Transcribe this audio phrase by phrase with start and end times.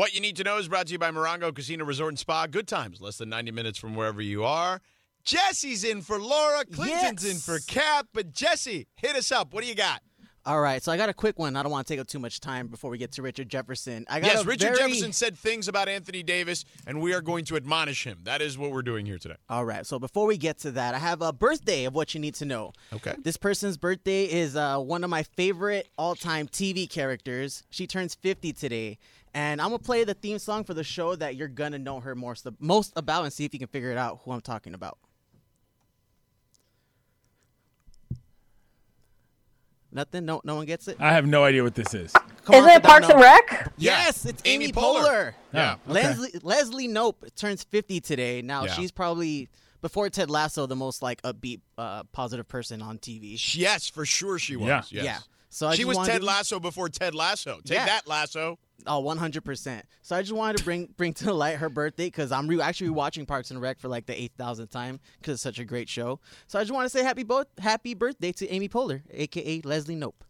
[0.00, 2.46] What you need to know is brought to you by Morongo Casino Resort and Spa.
[2.46, 4.80] Good times, less than 90 minutes from wherever you are.
[5.24, 6.64] Jesse's in for Laura.
[6.64, 7.34] Clinton's Yes.
[7.34, 8.08] in for Cap.
[8.14, 9.52] But Jesse, hit us up.
[9.52, 10.00] What do you got?
[10.46, 11.54] All right, so I got a quick one.
[11.54, 14.06] I don't want to take up too much time before we get to Richard Jefferson.
[14.08, 17.44] I got Yes, Richard very- Jefferson said things about Anthony Davis, and we are going
[17.46, 18.20] to admonish him.
[18.24, 19.34] That is what we're doing here today.
[19.50, 22.20] All right, so before we get to that, I have a birthday of what you
[22.20, 22.72] need to know.
[22.90, 23.14] Okay.
[23.22, 27.62] This person's birthday is uh, one of my favorite all-time TV characters.
[27.68, 28.96] She turns 50 today,
[29.34, 32.14] and I'm gonna play the theme song for the show that you're gonna know her
[32.14, 34.96] most most about, and see if you can figure it out who I'm talking about.
[39.92, 40.24] Nothing.
[40.24, 40.96] No, no one gets it.
[41.00, 42.12] I have no idea what this is.
[42.44, 43.14] Come Is on, it Parks now.
[43.14, 43.72] and Rec?
[43.76, 45.02] Yes, it's Amy, Amy Poehler.
[45.04, 45.34] Poehler.
[45.52, 45.72] Yeah.
[45.88, 45.92] Okay.
[45.92, 48.40] Leslie Leslie Knope turns 50 today.
[48.42, 48.72] Now Yeah.
[48.74, 49.48] she's probably
[49.82, 53.36] before Ted Lasso the most like upbeat, uh, positive person on TV.
[53.56, 54.68] Yes, for sure she was.
[54.68, 54.82] Yeah.
[54.90, 55.04] Yes.
[55.04, 55.18] Yeah.
[55.50, 57.60] So I she was Ted to- Lasso before Ted Lasso.
[57.64, 57.86] Take Yeah.
[57.86, 58.58] that, Lasso.
[58.86, 59.82] Oh, 100%.
[60.00, 62.90] So I just wanted to bring bring to light her birthday because I'm re- actually
[62.90, 66.18] watching Parks and Rec for like the 8,000th time because it's such a great show.
[66.46, 69.96] So I just want to say happy bo- happy birthday to Amy Poehler, aka Leslie
[69.96, 70.22] Knope.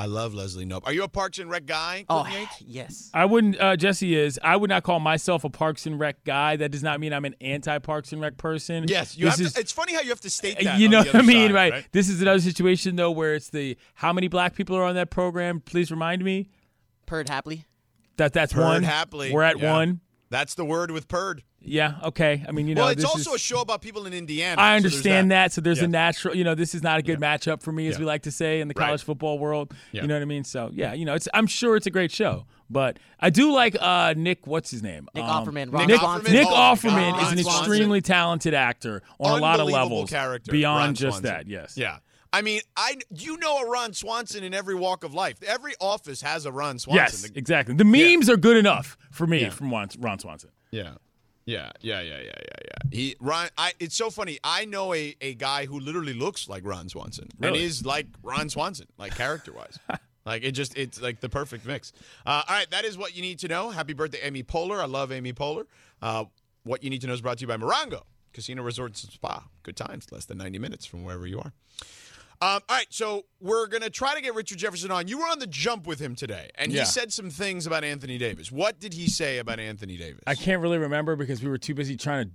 [0.00, 0.82] I love Leslie Knope.
[0.86, 2.04] Are you a Parks and Rec guy?
[2.08, 2.24] Oh,
[2.60, 3.10] yes.
[3.12, 3.60] I wouldn't.
[3.60, 4.38] Uh, Jesse is.
[4.44, 6.54] I would not call myself a Parks and Rec guy.
[6.56, 8.84] That does not mean I'm an anti-Parks and Rec person.
[8.86, 9.18] Yes.
[9.18, 10.78] You This have is- to, it's funny how you have to state that.
[10.78, 11.86] you know what I mean, side, right?
[11.92, 15.10] This is another situation though where it's the how many black people are on that
[15.10, 15.60] program.
[15.60, 16.48] Please remind me
[17.06, 17.64] Perd Hapley.
[18.18, 18.82] that that's Perd one.
[18.84, 19.32] Hapley.
[19.32, 19.72] We're at Yeah.
[19.72, 20.00] one.
[20.30, 21.42] That's the word with Perd.
[21.60, 21.94] Yeah.
[22.04, 22.44] Okay.
[22.46, 24.60] I mean, you know, well, it's this also is, a show about people in Indiana.
[24.60, 25.52] I so there's understand that.
[25.52, 25.84] So there's Yeah.
[25.84, 28.00] a natural, you know, this is not a good matchup for me, as Yeah.
[28.00, 28.86] we like to say in the Right.
[28.86, 29.72] college football world.
[29.92, 30.02] Yeah.
[30.02, 30.44] You know what I mean?
[30.44, 33.76] So yeah, you know, it's I'm sure it's a great show, but I do like
[33.80, 34.46] uh, Nick.
[34.46, 35.08] What's his name?
[35.14, 35.64] Nick Um, Offerman.
[35.66, 36.32] Nick Ron Nick, Swanson.
[36.34, 40.10] Nick Oh, Offerman Ron is an extremely talented actor on a lot of levels.
[40.10, 40.52] character.
[40.52, 41.24] Beyond Ron just Swanson.
[41.24, 41.74] that, yes.
[41.76, 41.98] Yeah.
[42.32, 45.42] I mean, I you know a Ron Swanson in every walk of life.
[45.42, 47.04] Every office has a Ron Swanson.
[47.22, 47.74] Yes, The- exactly.
[47.74, 49.50] The memes are good enough for me Yeah.
[49.50, 50.50] from Ron, Ron Swanson.
[50.70, 50.94] Yeah.
[51.46, 52.90] Yeah, yeah, yeah, yeah, yeah, yeah.
[52.92, 54.38] He Ron I it's so funny.
[54.44, 57.64] I know a, a guy who literally looks like Ron Swanson and Really?
[57.64, 59.78] is like Ron Swanson, like character wise.
[60.26, 61.92] like it just it's like the perfect mix.
[62.26, 63.70] Uh, all right, that is what you need to know.
[63.70, 64.78] Happy birthday, Amy Poehler.
[64.78, 65.64] I love Amy Poehler.
[66.02, 66.24] Uh,
[66.64, 68.02] what you need to know is brought to you by Morongo
[68.34, 69.44] Casino Resorts and Spa.
[69.62, 71.54] Good times, less than 90 minutes from wherever you are.
[72.40, 75.08] Um, all right, so we're going to try to get Richard Jefferson on.
[75.08, 76.80] You were on the jump with him today, and Yeah.
[76.80, 78.52] he said some things about Anthony Davis.
[78.52, 80.22] What did he say about Anthony Davis?
[80.26, 82.30] I can't really remember because we were too busy trying to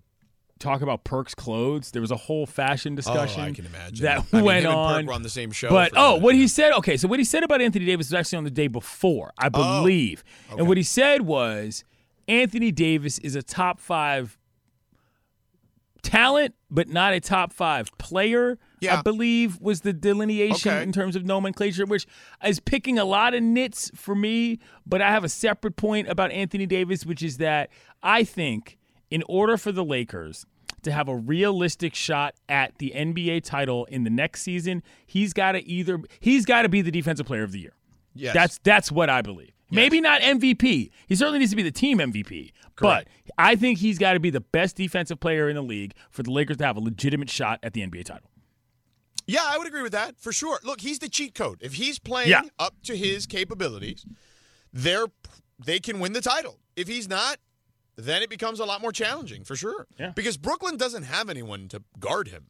[0.59, 1.91] talk about Perk's clothes.
[1.91, 3.41] There was a whole fashion discussion.
[3.41, 4.03] Oh, I can imagine.
[4.03, 4.95] that I mean, went on.
[5.01, 5.69] Perk were on the same show.
[5.69, 6.73] But oh, what he said.
[6.73, 9.47] Okay, so what he said about Anthony Davis was actually on the day before, I
[9.47, 10.21] believe.
[10.57, 11.85] And what he said was
[12.27, 14.37] Anthony Davis is a top five
[16.01, 18.57] talent, but not a top five player.
[18.83, 18.99] Yeah.
[18.99, 20.83] I believe was the delineation Okay.
[20.83, 22.05] in terms of nomenclature, which
[22.45, 24.59] is picking a lot of nits for me.
[24.85, 27.69] But I have a separate point about Anthony Davis, which is that
[28.01, 28.77] I think
[29.09, 30.45] in order for the Lakers
[30.81, 35.53] to have a realistic shot at the NBA title in the next season, he's got
[35.53, 37.73] to either he's got to be the defensive player of the year.
[38.13, 38.33] Yes.
[38.33, 39.51] That's that's what I believe.
[39.71, 40.91] Maybe not MVP.
[41.07, 42.51] He certainly needs to be the team MVP.
[42.79, 43.07] But
[43.39, 46.29] I think he's got to be the best defensive player in the league for the
[46.31, 48.29] Lakers to have a legitimate shot at the NBA title.
[49.25, 50.59] Yeah, I would agree with that for sure.
[50.63, 51.59] Look, he's the cheat code.
[51.61, 52.41] If he's playing Yeah.
[52.59, 54.05] up to his capabilities,
[54.73, 55.07] they're
[55.63, 56.59] they can win the title.
[56.75, 57.37] If he's not,
[57.95, 59.87] then it becomes a lot more challenging for sure.
[59.99, 60.11] Yeah.
[60.15, 62.47] Because Brooklyn doesn't have anyone to guard him.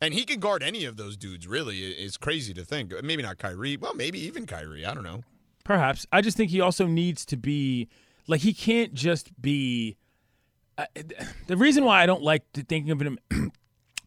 [0.00, 1.82] And he can guard any of those dudes, really.
[1.84, 2.92] It- It's crazy to think.
[3.02, 3.76] Maybe not Kyrie.
[3.76, 4.84] Well, maybe even Kyrie.
[4.86, 5.24] I don't know.
[5.64, 6.06] Perhaps.
[6.12, 7.88] I just think he also needs to be
[8.28, 9.96] like he can't just be.
[10.78, 10.84] Uh,
[11.46, 13.18] the reason why I don't like to thinking of him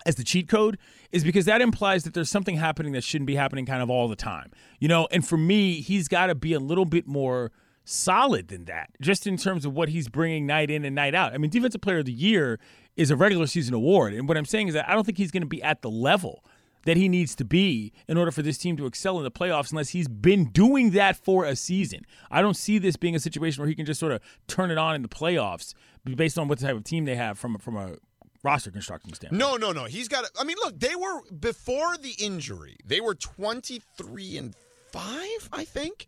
[0.06, 0.78] as the cheat code
[1.12, 4.08] is because that implies that there's something happening that shouldn't be happening kind of all
[4.08, 4.52] the time.
[4.80, 7.52] You know, and for me, he's got to be a little bit more
[7.84, 11.34] solid than that, just in terms of what he's bringing night in and night out.
[11.34, 12.60] I mean, Defensive Player of the Year
[12.96, 14.14] is a regular season award.
[14.14, 15.90] And what I'm saying is that I don't think he's going to be at the
[15.90, 16.44] level
[16.86, 19.72] that he needs to be in order for this team to excel in the playoffs
[19.72, 22.06] unless he's been doing that for a season.
[22.32, 24.78] I don't see this being a situation where he can just sort of turn it
[24.78, 25.74] on in the playoffs
[26.16, 27.96] based on what type of team they have from from a
[28.44, 29.40] roster construction standpoint.
[29.40, 29.86] No, no, no.
[29.86, 30.26] He's got.
[30.40, 32.78] I mean, look, they were before the injury.
[32.86, 34.56] They were twenty three and
[34.92, 36.08] five, I think,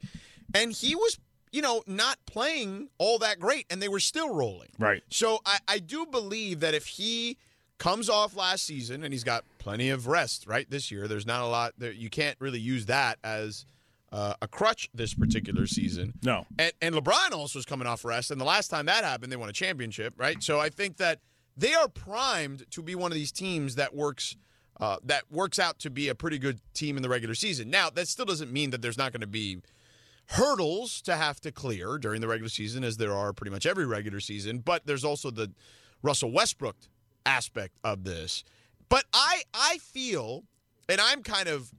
[0.53, 1.19] and he was,
[1.51, 4.69] you know, not playing all that great, and they were still rolling.
[4.79, 5.03] Right.
[5.09, 7.37] So I, I do believe that if he
[7.77, 11.41] comes off last season and he's got plenty of rest, right, this year, there's not
[11.41, 11.73] a lot.
[11.77, 13.65] There, you can't really use that as.
[14.13, 16.11] Uh, a crutch this particular season.
[16.21, 16.45] No.
[16.59, 18.29] And, and LeBron also is coming off rest.
[18.29, 20.43] And the last time that happened, they won a championship, right?
[20.43, 21.19] So I think that
[21.57, 24.36] they are primed to be one of these teams that works
[24.80, 27.69] uh, that works out to be a pretty good team in the regular season.
[27.69, 29.59] Now, that still doesn't mean that there's not going to be
[30.30, 33.86] hurdles to have to clear during the regular season, as there are pretty much every
[33.86, 34.59] regular season.
[34.59, 35.51] But there's also the
[36.01, 36.77] Russell Westbrook
[37.25, 38.44] aspect of this.
[38.89, 40.45] But I I feel,
[40.89, 41.71] and I'm kind of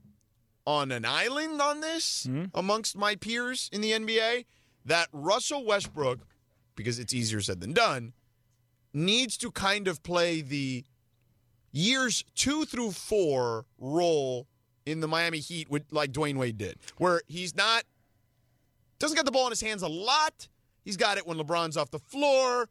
[0.65, 4.45] on an island on this amongst my peers in the NBA,
[4.85, 6.19] that Russell Westbrook,
[6.75, 8.13] because it's easier said than done,
[8.93, 10.83] needs to kind of play the
[11.71, 14.47] years two through four role
[14.85, 17.83] in the Miami Heat with like Dwyane Wade did, where he's not
[18.99, 20.47] doesn't get the ball in his hands a lot.
[20.83, 22.69] He's got it when LeBron's off the floor,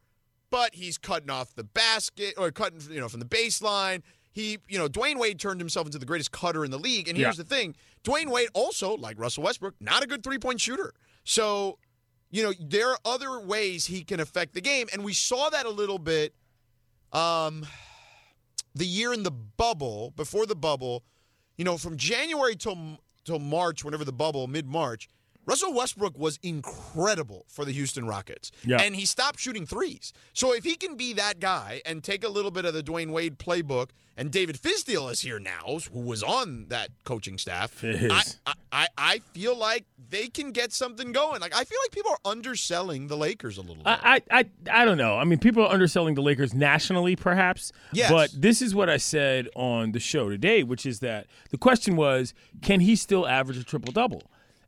[0.49, 4.01] but he's cutting off the basket or cutting you know from the baseline.
[4.31, 7.07] He, you know, Dwyane Wade turned himself into the greatest cutter in the league.
[7.07, 7.43] And here's Yeah.
[7.43, 10.93] the thing: Dwyane Wade also, like Russell Westbrook, not a good three point shooter.
[11.23, 11.77] So,
[12.33, 15.67] you know, there are other ways he can affect the game, and we saw that
[15.67, 16.33] a little bit.
[17.11, 17.63] Um,
[18.73, 21.03] the year in the bubble, before the bubble,
[21.57, 25.07] you know, from January till till March, whenever the bubble, mid March,
[25.45, 28.51] Russell Westbrook was incredible for the Houston Rockets.
[28.65, 28.77] Yeah.
[28.81, 30.13] And he stopped shooting threes.
[30.33, 33.11] So if he can be that guy and take a little bit of the Dwyane
[33.11, 38.21] Wade playbook, and David Fizdale is here now, who was on that coaching staff, I,
[38.71, 41.41] I, I, feel like they can get something going.
[41.41, 43.87] Like I feel like people are underselling the Lakers a little bit.
[43.87, 45.17] I, I, I, I don't know.
[45.17, 47.71] I mean, people are underselling the Lakers nationally, perhaps.
[47.91, 48.11] Yes.
[48.11, 51.95] But this is what I said on the show today, which is that the question
[51.95, 54.21] was, can he still average a triple double?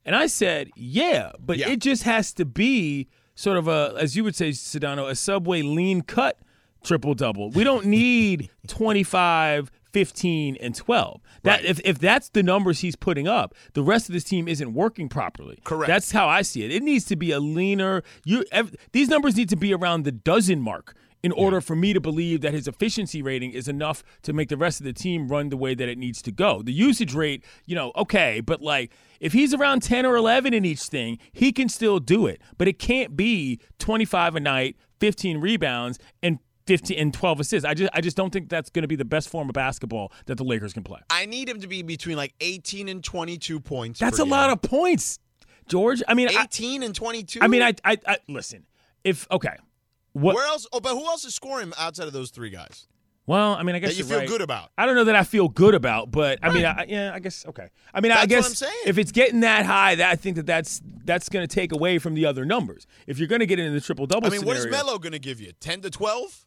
[0.05, 1.69] And I said, yeah, but Yeah.
[1.69, 5.61] it just has to be sort of a, as you would say, Sedano, a subway
[5.61, 6.37] lean cut
[6.83, 7.49] triple double.
[7.49, 11.21] We don't need 25, 15, and 12.
[11.43, 11.65] That Right.
[11.65, 15.09] if, if that's the numbers he's putting up, the rest of this team isn't working
[15.09, 15.57] properly.
[15.63, 15.87] Correct.
[15.87, 16.71] That's how I see it.
[16.71, 18.03] It needs to be a leaner.
[18.25, 21.91] You ev- these numbers need to be around the dozen mark in order for me
[21.91, 25.27] to believe that his efficiency rating is enough to make the rest of the team
[25.27, 26.61] run the way that it needs to go.
[26.61, 30.63] The usage rate, you know, okay, but like if he's around 10 or 11 in
[30.63, 32.39] each thing, he can still do it.
[32.59, 36.37] But it can't be 25 a night, 15 rebounds and
[36.67, 37.65] 15 and 12 assists.
[37.65, 40.11] I just I just don't think that's going to be the best form of basketball
[40.27, 40.99] that the Lakers can play.
[41.09, 43.99] I need him to be between like 18 and 22 points.
[43.99, 45.17] That's a lot of points,
[45.67, 46.03] George.
[46.07, 47.39] I mean, I, 18 and 22.
[47.41, 48.67] I mean, I, I, I listen.
[49.03, 49.55] If okay,
[50.15, 50.35] what?
[50.35, 50.65] Where else?
[50.71, 52.87] Oh, but who else is scoring outside of those three guys
[53.27, 54.27] Well, I mean, I guess that you feel right.
[54.27, 54.71] good about?
[54.77, 57.45] I don't know that I feel good about, but I mean, I, yeah, I guess
[57.47, 57.69] okay.
[57.93, 58.83] I mean, I That's what guess I'm saying.
[58.85, 61.99] if it's getting that high, that I think that that's that's going to take away
[61.99, 62.87] from the other numbers.
[63.07, 64.99] If you're going to get into the triple double I mean, what is scenario, Melo
[64.99, 65.51] going to give you?
[65.59, 66.45] 10 to 12?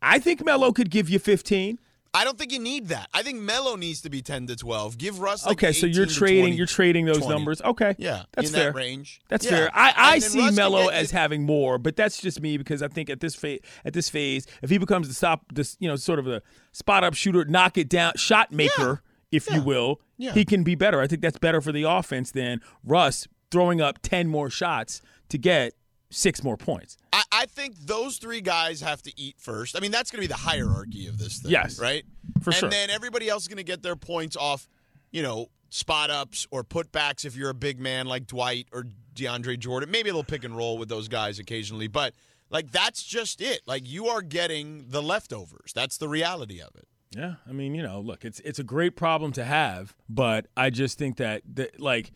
[0.00, 1.78] I think Melo could give you 15.
[2.14, 3.08] I don't think you need that.
[3.14, 4.98] I think Melo needs to be 10 to 12.
[4.98, 6.56] Give Russ like okay, so you're trading 20.
[6.56, 7.32] you're trading those 20.
[7.34, 7.62] numbers.
[7.62, 8.64] Okay, Yeah, that's in fair.
[8.72, 9.20] that range.
[9.28, 9.50] That's Yeah.
[9.52, 9.70] fair.
[9.72, 13.08] I, I see Russ Melo as having more, but that's just me because I think
[13.08, 16.18] at this phase, at this phase, if he becomes the stop, this you know, sort
[16.18, 16.42] of the
[16.72, 20.32] spot up shooter, knock it down, shot maker, if you will, Yeah.
[20.34, 21.00] he can be better.
[21.00, 25.00] I think that's better for the offense than Russ throwing up ten more shots
[25.30, 25.72] to get
[26.12, 26.96] six more points.
[27.12, 29.76] I, I think those three guys have to eat first.
[29.76, 31.50] I mean, that's going to be the hierarchy of this thing.
[31.50, 32.04] Yes, Right?
[32.42, 32.66] for and sure.
[32.66, 34.68] And then everybody else is going to get their points off,
[35.10, 39.58] you know, spot ups or putbacks if you're a big man like Dwight or DeAndre
[39.58, 39.90] Jordan.
[39.90, 42.14] Maybe they'll pick and roll with those guys occasionally, but
[42.50, 43.62] like that's just it.
[43.66, 45.72] Like you are getting the leftovers.
[45.74, 46.86] That's the reality of it.
[47.16, 50.70] Yeah, I mean, you know, look, it's it's a great problem to have, but I
[50.70, 52.10] just think that, that like,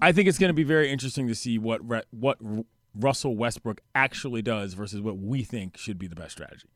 [0.00, 2.38] I think it's going to be very interesting to see what Re- what
[2.94, 6.68] Russell Westbrook actually does versus what we think should be the best strategy.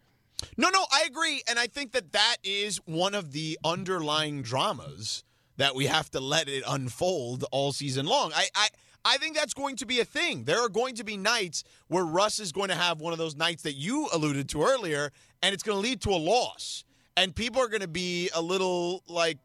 [0.56, 1.42] No, no, I agree.
[1.48, 5.24] And I think that that is one of the underlying dramas
[5.56, 8.32] that we have to let it unfold all season long.
[8.34, 8.68] I, I,
[9.04, 10.44] I think that's going to be a thing.
[10.44, 13.36] There are going to be nights where Russ is going to have one of those
[13.36, 15.10] nights that you alluded to earlier,
[15.42, 16.84] and it's going to lead to a loss.
[17.16, 19.38] And people are going to be a little like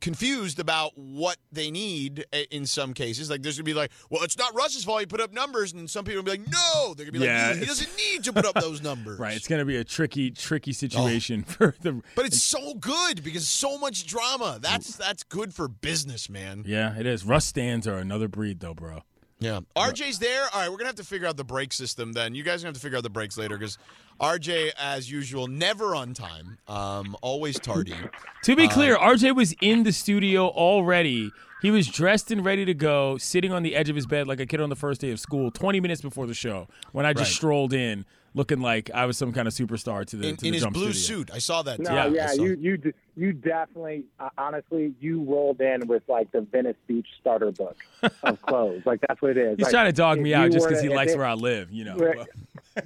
[0.00, 3.30] confused about what they need in some cases.
[3.30, 5.00] Like there's gonna be like, well, it's not Russ's fault.
[5.00, 7.48] He put up numbers, and some people will be like, no, they're gonna be Yeah,
[7.48, 9.18] like, he doesn't need to put up those numbers.
[9.18, 10.72] Right, it's going to be a tricky, tricky oh.
[10.72, 12.00] situation for the.
[12.14, 14.58] But it's so good because so much drama.
[14.60, 16.64] That's that's good for business, man.
[16.66, 17.24] Yeah, it is.
[17.24, 19.02] Russ stands are another breed, though, bro.
[19.40, 19.60] Yeah.
[19.76, 20.42] RJ's there.
[20.52, 22.34] All right, we're gonna have to figure out the brake system then.
[22.34, 23.78] You guys are gonna have to figure out the brakes later because
[24.20, 26.58] RJ, as usual, never on time.
[26.68, 27.94] Um, always tardy.
[28.44, 31.30] To Uh, be clear, RJ was in the studio already.
[31.62, 34.40] He was dressed and ready to go, sitting on the edge of his bed like
[34.40, 37.12] a kid on the first day of school, 20 minutes before the show, when I
[37.12, 37.36] just Right.
[37.36, 38.04] strolled in
[38.34, 40.62] looking like I was some kind of superstar to the, In, to in the his
[40.62, 41.18] jump blue studio.
[41.24, 41.30] suit.
[41.34, 41.80] I saw that.
[41.80, 41.94] No, too.
[41.94, 46.30] Yeah, yeah, saw- you you d- you definitely, uh, honestly, you rolled in with like
[46.32, 47.76] the Venice Beach starter book
[48.22, 48.82] of clothes.
[48.86, 49.56] Like that's what it is.
[49.56, 51.70] He's Like, trying to dog me out just because he likes it- where I live,
[51.72, 52.24] you know.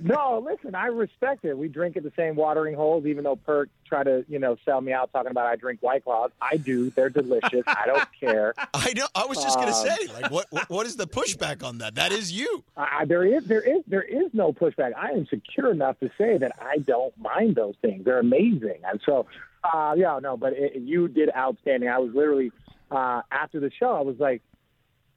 [0.01, 1.57] No, listen, I respect it.
[1.57, 4.81] We drink at the same watering holes, even though Perk tried to, you know, sell
[4.81, 6.31] me out talking about I drink White Claws.
[6.41, 6.89] I do.
[6.91, 7.63] They're delicious.
[7.67, 8.55] I don't care.
[8.73, 9.07] I know.
[9.15, 11.97] I was just gonna Um, say, like, what, what what is the pushback on that?
[11.97, 12.65] That is you.
[12.79, 14.93] I- there is, there is, there is no pushback.
[14.97, 18.07] I am secure enough to say that I don't mind those things.
[18.07, 19.27] They're amazing, and so,
[19.73, 21.89] uh, yeah, no, but it, you did outstanding.
[21.89, 22.53] I was literally
[22.91, 24.43] uh, after the show, I was like,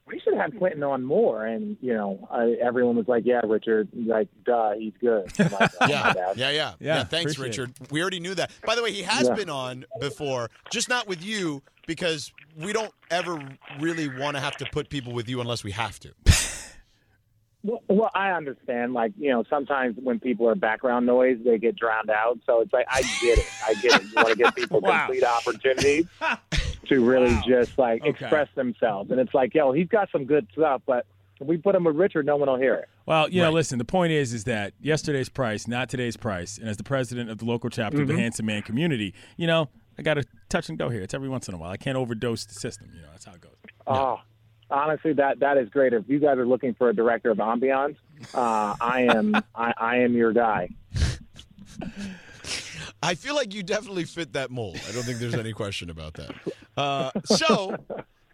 [0.07, 3.89] we should have Clinton on more, and you know, uh, everyone was like, yeah, Richard,
[3.93, 5.29] like, duh, he's good.
[5.37, 5.51] Like,
[5.81, 7.73] oh, my Yeah, yeah, yeah, Yeah, Thanks, appreciate Richard.
[7.91, 8.51] We already knew that.
[8.65, 9.35] By the way, he has Yeah.
[9.35, 13.41] been on before, just not with you because we don't ever
[13.77, 16.13] really want to have to put people with you unless we have to.
[17.63, 18.93] Well, well, I understand.
[18.93, 22.39] Like, you know, sometimes when people are background noise, they get drowned out.
[22.45, 23.45] So it's like, I get it.
[23.67, 24.03] I get it.
[24.03, 25.05] You want to give people Wow.
[25.05, 26.05] complete opportunities
[26.87, 27.43] to really Wow.
[27.47, 28.09] just like Okay.
[28.11, 29.11] express themselves.
[29.11, 31.05] And it's like, yo, he's got some good stuff, but
[31.39, 32.89] if we put him with Richard, no one will hear it.
[33.05, 33.77] Well, you know, listen.
[33.77, 36.57] The point is, is that yesterday's price, not today's price.
[36.57, 38.21] And as the president of the local chapter of the mm-hmm.
[38.21, 41.01] Handsome Man community, you know, I got to touch and go here.
[41.01, 41.71] It's every once in a while.
[41.71, 42.89] I can't overdose the system.
[42.93, 43.53] You know, that's how it goes.
[43.85, 44.19] Oh,
[44.69, 45.93] honestly, that that is great.
[45.93, 47.95] If you guys are looking for a director of ambiance,
[48.33, 50.69] uh, I am I, I am your guy.
[53.03, 54.79] I feel like you definitely fit that mold.
[54.87, 56.31] I don't think there's any question about that.
[56.75, 57.75] Uh, so,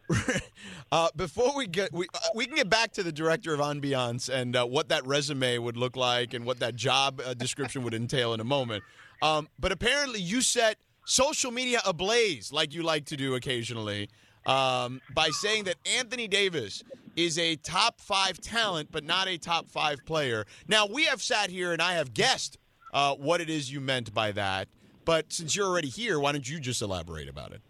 [0.91, 4.29] uh, before we get, we, uh, we can get back to the director of ambiance
[4.29, 7.93] and uh, what that resume would look like and what that job uh, description would
[7.93, 8.83] entail in a moment.
[9.21, 14.09] Um, but apparently, you set social media ablaze, like you like to do occasionally,
[14.45, 16.83] um, by saying that Anthony Davis
[17.15, 20.45] is a top five talent, but not a top five player.
[20.67, 22.57] Now, we have sat here and I have guessed
[22.93, 24.67] uh, what it is you meant by that.
[25.05, 27.62] But since you're already here, why don't you just elaborate about it?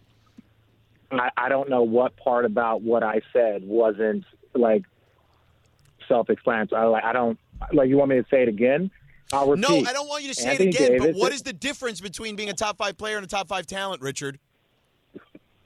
[1.12, 4.84] I, I don't know what part about what I said wasn't like
[6.08, 6.82] self-explanatory.
[6.82, 7.40] I, like, I don't
[7.72, 7.90] like.
[7.90, 8.90] You want me to say it again?
[9.32, 9.62] I'll repeat.
[9.62, 10.98] No, I don't want you to say Anthony it again.
[11.00, 13.66] but what is the difference between being a top five player and a top five
[13.66, 14.40] talent, Richard?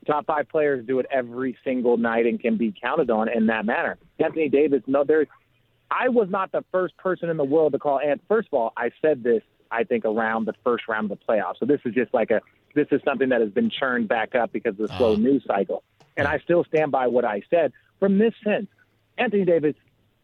[0.07, 3.65] Top five players do it every single night and can be counted on in that
[3.65, 3.97] manner.
[4.19, 5.27] Anthony Davis, no, there's.
[5.91, 7.99] I was not the first person in the world to call.
[7.99, 9.41] And first of all, I said this.
[9.69, 11.59] I think around the first round of the playoffs.
[11.59, 12.41] So this is just like a.
[12.75, 15.21] This is something that has been churned back up because of the slow Uh-huh.
[15.21, 15.83] news cycle.
[16.15, 17.73] And I still stand by what I said.
[17.99, 18.67] From this sense,
[19.17, 19.75] Anthony Davis,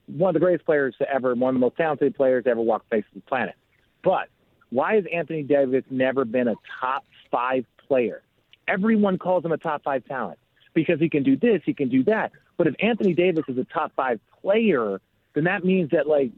[0.08, 2.62] one of the greatest players to ever, one of the most talented players to ever
[2.62, 3.56] walk the face of the planet.
[4.04, 4.28] But
[4.70, 8.22] why has Anthony Davis never been a top five player?
[8.68, 10.40] Everyone calls him a top five talent
[10.74, 12.32] because he can do this, he can do that.
[12.58, 15.02] But if Anthony Davis is a top five player,
[15.34, 16.32] then that means that like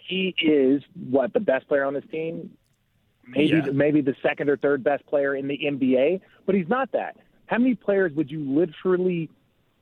[0.00, 2.50] he is what the best player on this team,
[3.26, 3.70] maybe Yeah.
[3.72, 6.20] maybe the second or third best player in the NBA.
[6.46, 7.16] But he's not that.
[7.46, 9.28] How many players would you literally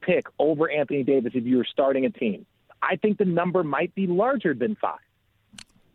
[0.01, 2.47] pick over Anthony Davis if you were starting a team?
[2.83, 4.99] I think the number might be larger than five.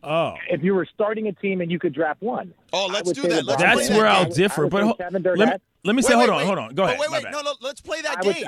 [0.02, 3.12] Oh, If you were starting a team and you could draft one, Oh, I let's
[3.12, 3.44] do that.
[3.44, 4.32] Let's that's where that I'll game.
[4.34, 4.66] differ.
[4.68, 5.50] But ho- Kevin let, Durant.
[5.52, 6.74] me, let me say, Wait, hold wait, on, hold on.
[6.74, 6.98] Go Oh, ahead.
[6.98, 7.24] wait, wait.
[7.30, 7.52] No, no.
[7.60, 8.46] Let's play that I would- game.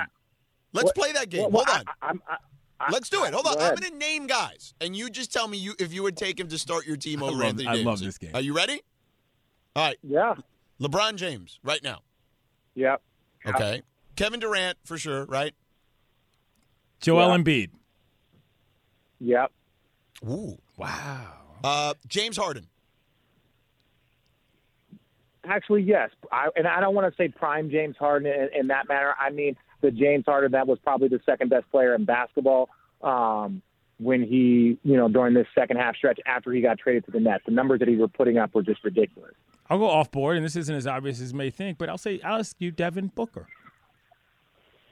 [0.72, 1.50] Let's Well- play that game.
[1.52, 1.84] well, Hold on.
[2.00, 2.36] I, I'm- I,
[2.80, 3.32] I, Let's do it.
[3.34, 3.54] Hold on.
[3.58, 6.16] Go I'm going to name guys, and you just tell me you if you would
[6.16, 8.30] take him to start your team I over love- Anthony I love this game.
[8.34, 8.80] Are you ready?
[9.76, 9.98] All right.
[10.02, 10.34] yeah,
[10.80, 12.00] LeBron James, right now.
[12.74, 12.96] yeah.
[13.46, 13.82] Okay.
[14.16, 15.54] Kevin Durant, for sure, right?
[17.00, 17.36] Joel Yeah.
[17.36, 17.70] Embiid.
[19.20, 19.52] Yep.
[20.28, 20.58] Ooh.
[20.76, 21.34] Wow.
[21.64, 22.66] Uh, James Harden.
[25.44, 26.10] Actually, yes.
[26.30, 29.14] I, and I don't want to say prime James Harden in, in that manner.
[29.20, 32.68] I mean the James Harden that was probably the second best player in basketball
[33.02, 33.60] um,
[33.98, 37.18] when he, you know, during this second half stretch after he got traded to the
[37.18, 37.42] Nets.
[37.46, 39.34] The numbers that he was putting up were just ridiculous.
[39.68, 41.98] I'll go off board, and this isn't as obvious as you may think, but I'll
[41.98, 43.48] say I'll ask you Devin Booker.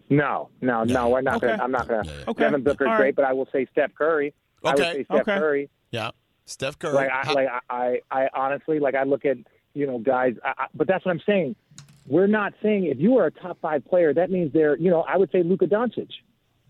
[0.09, 1.09] No, no, no.
[1.11, 1.49] We're not Okay.
[1.49, 1.63] gonna.
[1.63, 2.03] I'm not gonna.
[2.05, 2.25] Yeah, yeah.
[2.27, 2.43] Okay.
[2.45, 2.99] Devin Booker's All right.
[2.99, 4.35] great, but I will say Steph Curry.
[4.65, 4.69] Okay.
[4.69, 4.93] I would Okay.
[4.99, 5.39] say Steph Okay.
[5.39, 5.71] Curry.
[5.93, 6.11] Yeah.
[6.51, 6.95] Steph Curry.
[6.95, 9.39] Like I, like I, I, I honestly like I look at
[9.75, 11.57] you know guys, I, I, but that's what I'm saying.
[12.07, 15.03] We're not saying if you are a top five player, that means they're you know
[15.03, 16.11] I would say Luka Doncic.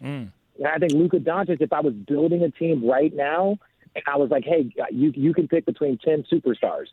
[0.02, 0.30] Mm.
[0.58, 1.60] And I think Luka Doncic.
[1.60, 3.58] If I was building a team right now,
[3.94, 6.86] and I was like, hey, you you can pick between ten superstars.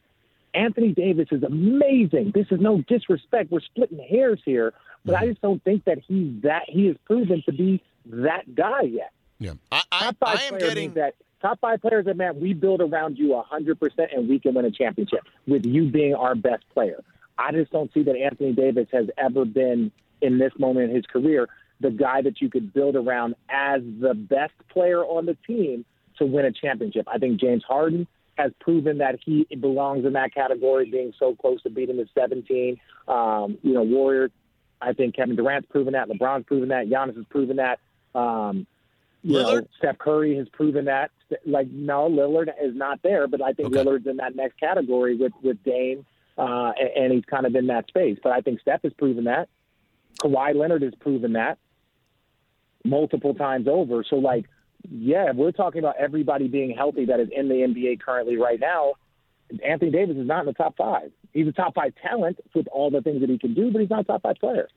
[0.54, 2.32] Anthony Davis is amazing.
[2.34, 3.52] This is no disrespect.
[3.52, 4.74] We're splitting hairs here,
[5.06, 6.64] but I just don't think that he's that.
[6.68, 9.12] He has proven to be that guy yet.
[9.40, 9.54] yeah.
[9.72, 10.94] I, I, I am getting.
[10.94, 14.54] that top five players that man we build around you hundred percent and we can
[14.54, 17.04] win a championship with you being our best player.
[17.38, 19.92] I just don't see that Anthony Davis has ever been
[20.22, 21.48] in this moment in his career
[21.80, 25.86] the guy that you could build around as the best player on the team
[26.18, 27.08] to win a championship.
[27.08, 31.62] I think James Harden has proven that he belongs in that category, being so close
[31.64, 32.80] to beating the 17.
[33.08, 34.32] Um, you know, Warriors.
[34.80, 36.08] I think Kevin Durant's proven that.
[36.08, 36.88] LeBron's proven that.
[36.88, 37.80] Giannis has proven that.
[38.14, 38.68] Um,
[39.28, 41.12] you know, Steph Curry has proven that.
[41.46, 43.84] Like, no, Lillard is not there, but I think Okay.
[43.84, 46.06] Lillard's in that next category with with Dame,
[46.38, 48.18] uh, and, and he's kind of in that space.
[48.24, 49.50] But I think Steph has proven that.
[50.22, 51.58] Kawhi Leonard has proven that
[52.84, 54.04] multiple times over.
[54.10, 54.46] So, like,
[54.90, 58.94] yeah, we're talking about everybody being healthy that is in the NBA currently right now.
[59.66, 61.12] Anthony Davis is not in the top five.
[61.34, 63.90] He's a top five talent with all the things that he can do, but he's
[63.90, 64.68] not a top five player.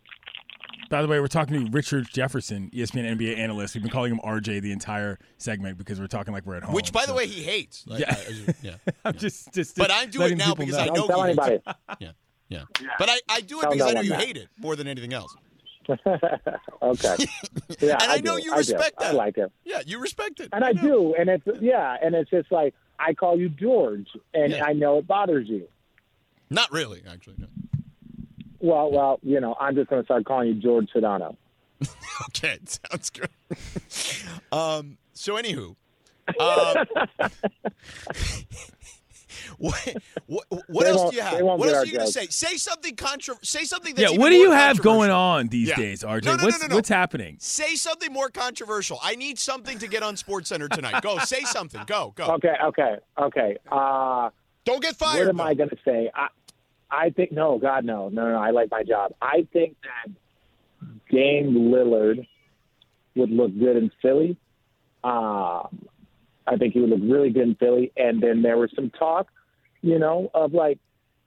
[0.90, 3.74] By the way, we're talking to Richard Jefferson, ESPN NBA analyst.
[3.74, 6.74] We've been calling him RJ the entire segment because we're talking like we're at home.
[6.74, 7.86] Which, by the way, he hates.
[7.86, 8.14] Like, Yeah.
[8.18, 8.74] I- I- yeah.
[9.04, 10.80] I'm just, just, But I'm doing it now because know.
[10.80, 11.62] I know Don't tell he hates anybody.
[11.66, 11.76] it.
[12.00, 12.86] Yeah, yeah.
[12.98, 14.20] But I, I do it Tell because I know you that.
[14.20, 15.34] hate it more than anything else.
[15.88, 17.16] okay.
[17.80, 18.44] Yeah, And I know do.
[18.44, 18.58] you I do.
[18.58, 19.14] respect I that.
[19.14, 19.50] like it.
[19.64, 20.48] Yeah, you respect it.
[20.52, 24.52] And I do, and it's yeah, and it's just like I call you George, and
[24.52, 24.64] Yeah.
[24.64, 25.68] I know it bothers you.
[26.50, 27.36] Not really, actually.
[27.38, 27.46] No.
[28.60, 31.36] Well, well, you know, I'm just going to start calling you George Sedano.
[32.28, 33.30] Okay, sounds good.
[34.52, 35.74] um, so, anywho,
[36.38, 36.86] um,
[39.58, 41.40] what, what, what else do you have?
[41.40, 42.26] What else are you going to say?
[42.26, 45.76] Say something contra- Say something that's Yeah, what do you have going on these Yeah.
[45.76, 46.24] days, RJ?
[46.24, 46.74] No, no, no, what's no, no.
[46.76, 47.36] what's happening?
[47.40, 48.98] Say something more controversial.
[49.02, 51.02] I need something to get on Sports Center tonight.
[51.02, 51.80] Go, say something.
[51.86, 52.26] Go, go.
[52.34, 53.56] Okay, okay, okay.
[53.70, 54.28] Uh,
[54.64, 55.20] Don't get fired.
[55.20, 55.46] what am Bill.
[55.46, 56.10] I going to say?
[56.14, 56.28] I,
[56.90, 58.36] I think no, God, no, no, no.
[58.38, 59.12] I like my job.
[59.22, 60.12] I think that
[61.10, 62.26] Dame Lillard
[63.14, 64.36] would look good in Philly.
[65.04, 65.86] Um,
[66.46, 67.92] I think he would look really good in Philly.
[67.96, 69.28] And then there was some talk,
[69.82, 70.78] you know, of like,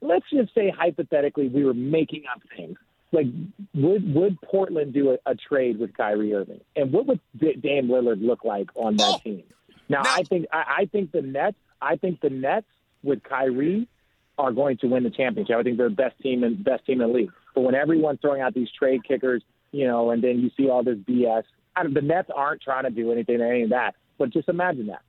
[0.01, 2.77] let's just say hypothetically we were making up things.
[3.11, 3.27] Like,
[3.75, 6.61] would would Portland do a, a trade with Kyrie Irving?
[6.75, 9.19] And what would D- Dame Lillard look like on that Oh.
[9.23, 9.43] team?
[9.87, 11.57] Now, Now- I think I, I think the Nets.
[11.81, 12.65] I think the Nets
[13.03, 13.87] with Kyrie
[14.37, 15.55] are going to win the championship.
[15.57, 17.31] I think they're the best team and best team in the league.
[17.53, 20.83] But when everyone's throwing out these trade kickers, you know, and then you see all
[20.83, 21.43] this BS,
[21.75, 23.95] I don't- the Nets aren't trying to do anything to any of that.
[24.17, 25.01] But just imagine that.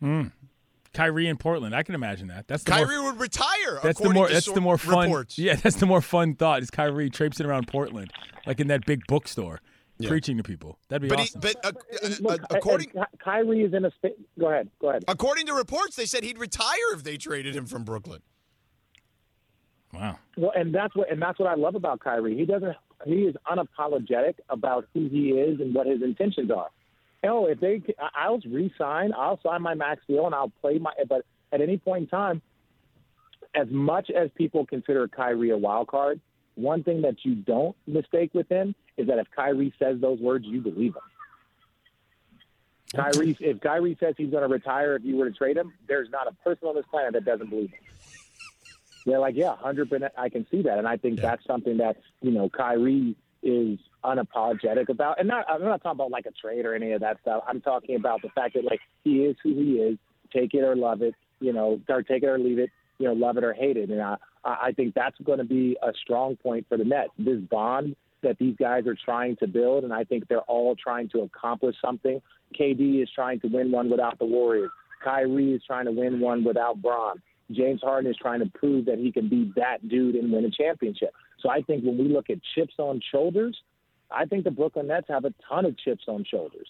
[0.00, 0.22] Hmm.
[0.92, 1.74] Kyrie in Portland.
[1.74, 2.48] I can imagine that.
[2.48, 3.78] That's the Kyrie more, would retire.
[3.82, 5.04] that's the more to that's sor- the more fun.
[5.08, 5.38] reports.
[5.38, 6.62] Yeah, that's the more fun thought.
[6.62, 8.10] Is Kyrie traipsing around Portland
[8.46, 9.60] like in that big bookstore,
[10.00, 10.08] Yeah.
[10.08, 10.78] preaching to people.
[10.88, 11.40] That'd be But, awesome.
[11.42, 12.92] he, but uh, uh, Look, uh, according
[13.22, 14.12] Kyrie is in a space.
[14.38, 14.68] Go ahead.
[14.80, 15.04] Go ahead.
[15.08, 18.22] according to reports, they said he'd retire if they traded him from Brooklyn.
[19.92, 20.18] wow.
[20.36, 22.36] Well, and that's what and that's what I love about Kyrie.
[22.36, 22.76] He doesn't.
[23.06, 26.68] He is unapologetic about who he is and what his intentions are.
[27.24, 29.12] Oh, if they, I- I'll resign.
[29.16, 30.92] I'll sign my max deal and I'll play my.
[31.08, 32.42] But at any point in time,
[33.54, 36.20] as much as people consider Kyrie a wild card,
[36.56, 40.44] one thing that you don't mistake with him is that if Kyrie says those words,
[40.46, 41.02] you believe him.
[42.94, 46.10] Kyrie, if Kyrie says he's going to retire if you were to trade him, there's
[46.10, 47.78] not a person on this planet that doesn't believe him.
[49.06, 50.12] They're like, yeah, hundred percent.
[50.18, 54.88] I can see that, and I think that's something that you know Kyrie is unapologetic
[54.88, 55.18] about.
[55.18, 57.42] And not, I'm not talking about like a trade or any of that stuff.
[57.48, 59.98] I'm talking about the fact that like he is who he is.
[60.32, 61.14] Take it or love it.
[61.40, 62.70] You know, or take it or leave it.
[62.98, 63.88] You know, love it or hate it.
[63.88, 67.10] And I, I think that's going to be a strong point for the Nets.
[67.18, 71.08] This bond that these guys are trying to build, and I think they're all trying
[71.10, 72.20] to accomplish something.
[72.58, 74.70] KD is trying to win one without the Warriors.
[75.04, 77.22] Kyrie is trying to win one without Bron.
[77.50, 80.50] James Harden is trying to prove that he can be that dude and win a
[80.50, 81.10] championship.
[81.40, 83.58] So I think when we look at chips on shoulders,
[84.10, 86.68] I think the Brooklyn Nets have a ton of chips on shoulders.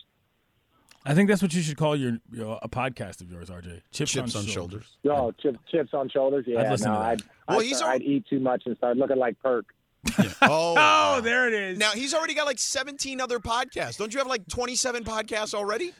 [1.04, 3.80] I think that's what you should call your, your a podcast of yours, RJ.
[3.90, 4.84] Chips, Chips on shoulders.
[5.08, 6.44] Oh, chip, chips on shoulders.
[6.46, 7.08] Yeah, listen no, to that.
[7.08, 9.66] I'd, Well, I'd, he's start- al- I'd eat too much and start looking like Perk.
[10.42, 11.78] Oh, Oh, there it is.
[11.78, 13.98] Now he's already got like 17 other podcasts.
[13.98, 15.92] Don't you have like 27 podcasts already?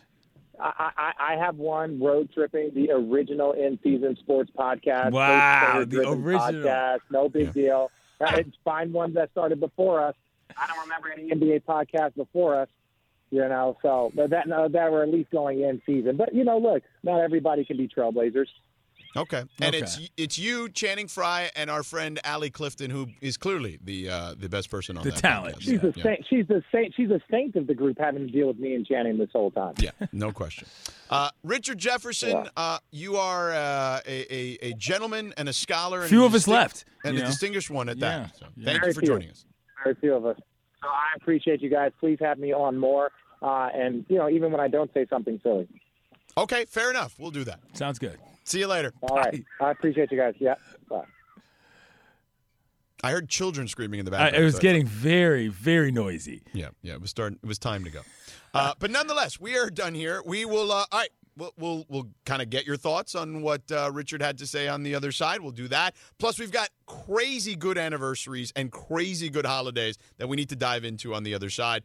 [0.59, 5.13] I, I, I have one road tripping, the original in season sports podcast.
[5.13, 6.39] Wow, the original.
[6.39, 7.01] podcast.
[7.11, 7.91] No big deal.
[8.23, 10.15] Uh, Find ones that started before us.
[10.55, 12.69] I don't remember any NBA podcast before us.
[13.31, 16.19] You know, so but that no, that were at least going in season.
[16.19, 18.49] But you know, look, not everybody can be trailblazers.
[19.16, 19.42] Okay.
[19.61, 19.79] And Okay.
[19.81, 24.35] it's it's you, Channing Frye, and our friend Allie Clifton, who is clearly the uh,
[24.38, 25.57] the best person on The that talent.
[25.57, 25.62] podcast.
[25.62, 26.27] She's Yeah, a saint.
[26.31, 26.94] She's the saint.
[26.96, 29.51] She's a saint of the group, having to deal with me and Channing this whole
[29.51, 29.75] time.
[29.79, 30.68] Yeah, no question.
[31.11, 32.44] Uh, Richard Jefferson, Yeah.
[32.57, 36.03] uh, you are uh, a, a, a gentleman and a scholar.
[36.03, 37.27] And Few a of us left, And a know?
[37.27, 38.37] distinguished one at Yeah, that.
[38.38, 38.64] So yeah.
[38.64, 39.09] Thank you for few.
[39.09, 39.44] joining us.
[39.83, 40.37] Very few of us.
[40.83, 41.90] So I appreciate you guys.
[41.99, 43.11] Please have me on more.
[43.42, 45.66] Uh, and you know, even when I don't say something silly.
[46.38, 47.16] Okay, fair enough.
[47.18, 47.59] We'll do that.
[47.73, 48.18] Sounds good.
[48.51, 48.93] See you later.
[49.03, 49.45] All right.
[49.61, 50.35] I appreciate you guys.
[50.41, 50.57] Yeah.
[50.89, 51.05] Bye.
[53.03, 54.43] I heard children screaming in the I, background.
[54.43, 56.43] it was so- getting very, very noisy.
[56.53, 56.95] Yeah, yeah.
[56.95, 57.39] It was starting.
[57.43, 58.01] It was time to go.
[58.53, 60.21] Uh, but nonetheless, we are done here.
[60.27, 60.73] We will.
[60.73, 61.11] Uh, all right.
[61.37, 64.67] We'll we'll, we'll kind of get your thoughts on what uh, Richard had to say
[64.67, 65.41] on the other side.
[65.41, 65.95] We'll do that.
[66.19, 70.85] Plus, we've got crazy good anniversaries and crazy good holidays that we need to dive
[70.85, 71.85] into on the other side.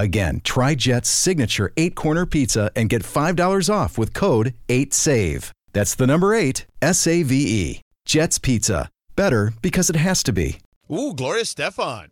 [0.00, 5.50] Again, try Jet's signature eight corner pizza and get $5 off with code 8SAVE.
[5.74, 7.80] That's the number eight, S A V E.
[8.06, 8.88] Jet's Pizza.
[9.14, 10.56] Better because it has to be.
[10.90, 12.08] Ooh, Gloria Estefan.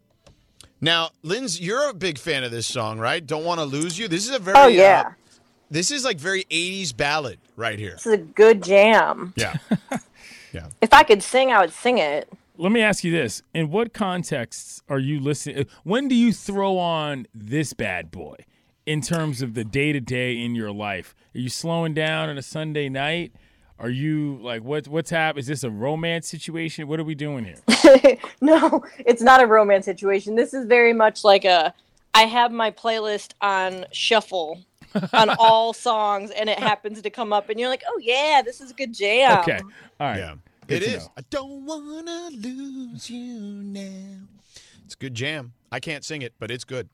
[0.83, 3.27] Now, Linz, you're a big fan of this song, right?
[3.27, 4.07] Don't want to lose you.
[4.07, 5.13] This is a very Oh yeah, uh,
[5.71, 7.93] this is like very 80s ballad right here.
[7.93, 9.33] this is a good jam.
[9.35, 9.55] Yeah.
[10.81, 12.29] If I could sing, I would sing it.
[12.61, 15.59] Let me ask you this: In what contexts are you listening?
[15.61, 18.35] Uh, when do you throw on this bad boy
[18.85, 21.15] in terms of the day to day in your life?
[21.37, 23.33] Are you slowing down on a Sunday night?
[23.79, 24.89] Are you like what?
[24.89, 25.43] What's happening?
[25.43, 26.89] Is this a romance situation?
[26.89, 28.19] What are we doing here?
[28.41, 30.35] no, it's not a romance situation.
[30.35, 31.73] This is very much like a.
[32.13, 34.65] I have my playlist on shuffle
[35.13, 38.61] on all songs, and it happens to come up, and you're like, "Oh yeah, this
[38.61, 39.61] is a good jam." Okay,
[40.01, 40.19] all right.
[40.19, 40.35] Yeah.
[40.69, 41.05] Good It to is.
[41.07, 41.13] know.
[41.17, 44.19] I don't want to lose you now.
[44.85, 45.53] It's a good jam.
[45.73, 46.89] I can't sing it, but it's good.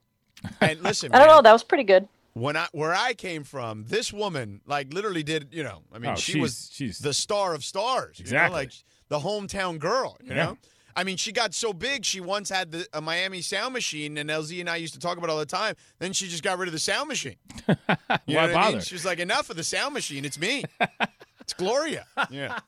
[0.61, 1.41] And listen, I don't man, know.
[1.43, 2.07] That was pretty good.
[2.33, 6.11] when I where I came from, this woman like literally did, you know, I mean,
[6.11, 8.55] Oh, she she's- was she's- the star of stars, you know, Exactly.
[8.59, 8.71] like
[9.09, 10.43] the hometown girl, you Yeah.
[10.45, 10.57] know.
[10.97, 14.29] I mean, she got so big, she once had the, a Miami sound machine, and
[14.29, 15.75] LZ and I used to talk about it all the time.
[15.99, 17.35] Then she just got rid of the sound machine.
[17.67, 18.53] You know Why what I mean?
[18.53, 18.81] bother?
[18.81, 20.23] She was like, enough of the sound machine.
[20.25, 20.63] It's me.
[21.41, 22.05] it's Gloria.
[22.31, 22.59] Yeah.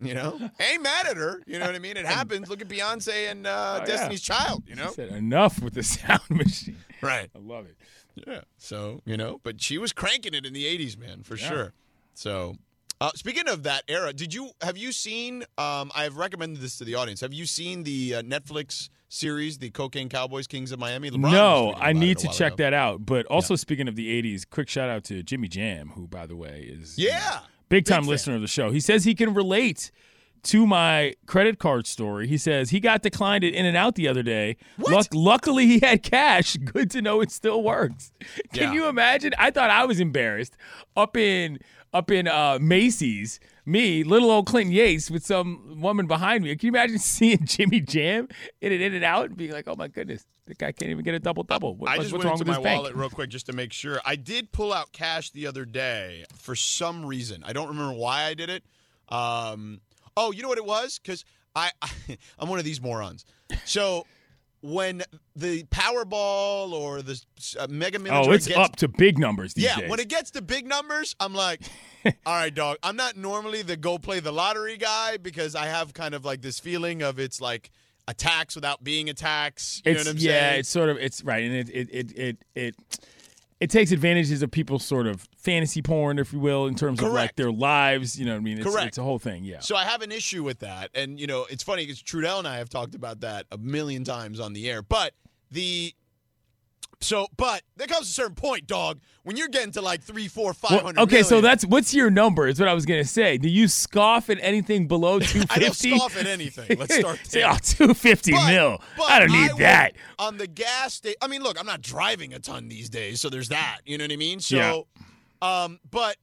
[0.00, 1.42] You know, ain't mad at her.
[1.46, 1.96] You know what I mean?
[1.96, 2.48] It happens.
[2.48, 3.84] Look at Beyonce and uh, Oh, yeah.
[3.86, 4.62] Destiny's Child.
[4.66, 6.76] You know, Said enough with the sound machine.
[7.02, 7.28] right?
[7.34, 7.76] I love it.
[8.26, 8.40] Yeah.
[8.58, 11.72] So you know, but she was cranking it in the '80s, man, for sure.
[12.14, 12.56] So,
[13.00, 15.44] uh, speaking of that era, did you have you seen?
[15.56, 17.20] Um, I've recommended this to the audience.
[17.20, 21.10] Have you seen the uh, Netflix series, the Cocaine Cowboys Kings of Miami?
[21.10, 22.64] LeBron no, I need to check ago.
[22.64, 23.06] that out.
[23.06, 26.36] But also, speaking of the '80s, quick shout out to Jimmy Jam, who, by the
[26.36, 27.38] way, is you know, Yeah.
[27.68, 28.70] Big time listener of the show.
[28.70, 29.90] He says he can relate
[30.44, 32.28] to my credit card story.
[32.28, 34.56] He says he got declined at In and Out the other day.
[34.78, 36.56] Luck- luckily, he had cash.
[36.64, 38.12] Good to know it still works.
[38.52, 38.72] Can Yeah.
[38.72, 39.32] you imagine?
[39.36, 40.56] I thought I was embarrassed
[40.96, 41.58] up in
[41.92, 43.40] up in uh, Macy's.
[43.64, 46.56] Me, little old Clinton Yates, with some woman behind me.
[46.56, 48.28] Can you imagine seeing Jimmy Jam
[48.62, 51.04] in and In and Out and being like, "Oh my goodness, the guy can't even
[51.04, 53.00] get a double double." What, I just what's went wrong into with my wallet bank?
[53.00, 54.00] real quick just to make sure.
[54.06, 57.42] I did pull out cash the other day for some reason.
[57.44, 58.64] I don't remember why I did it.
[59.10, 59.82] Um,
[60.16, 60.98] oh, you know what it was?
[60.98, 61.90] Because I, I
[62.38, 63.26] I'm one of these morons.
[63.66, 64.06] So
[64.60, 65.02] when
[65.36, 67.20] the Powerball or the
[67.58, 69.90] uh, Mega Millions Oh, it's gets, up to big numbers these yeah, days.
[69.90, 71.60] when it gets to big numbers, I'm like,
[72.04, 72.78] all right, dog.
[72.82, 76.42] I'm not normally the go play the lottery guy because I have kind of like
[76.42, 77.70] this feeling of it's like
[78.08, 79.82] a tax without being a tax.
[79.84, 80.60] You it's know what I'm yeah, saying?
[80.60, 82.74] it's sort of it's right, and it it it it it,
[83.60, 87.12] it takes advantages of people's sort of fantasy porn, if you will, in terms of
[87.12, 88.18] like their lives.
[88.18, 88.58] You know what I mean?
[88.58, 88.88] It's, Correct.
[88.88, 89.44] It's a whole thing.
[89.44, 89.60] Yeah.
[89.60, 92.46] So I have an issue with that, and you know it's funny because Trudell and
[92.46, 94.82] I have talked about that a million times on the air.
[94.82, 95.14] But
[95.50, 95.94] the
[97.00, 100.52] so, but there comes a certain point, dog, when you're getting to like three, four,
[100.52, 100.96] five hundred.
[100.96, 102.48] Well, okay, so that's what's your number?
[102.48, 103.38] Is what I was gonna say.
[103.38, 105.50] Do you scoff at anything below two fifty?
[105.50, 106.78] I don't scoff at anything.
[106.78, 107.50] Let's start Say, there.
[107.50, 108.82] oh, 250 mil.
[108.96, 109.94] but I don't need will- that.
[110.18, 111.16] on the gas station.
[111.22, 113.78] I mean, look, I'm not driving a ton these days, so there's that.
[113.86, 114.40] You know what I mean?
[114.40, 115.62] So, Yeah.
[115.64, 116.16] um, but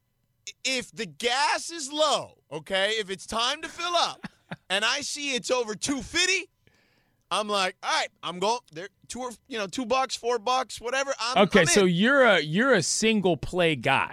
[0.63, 4.27] if the gas is low, okay, if it's time to fill up,
[4.69, 6.49] and I see it's over 250,
[7.39, 8.89] I'm like, all right, I'm going there.
[9.07, 11.13] Two or you know, two bucks, four bucks, whatever.
[11.19, 14.11] I'm, Okay, I'm so you're a you're a single play guy.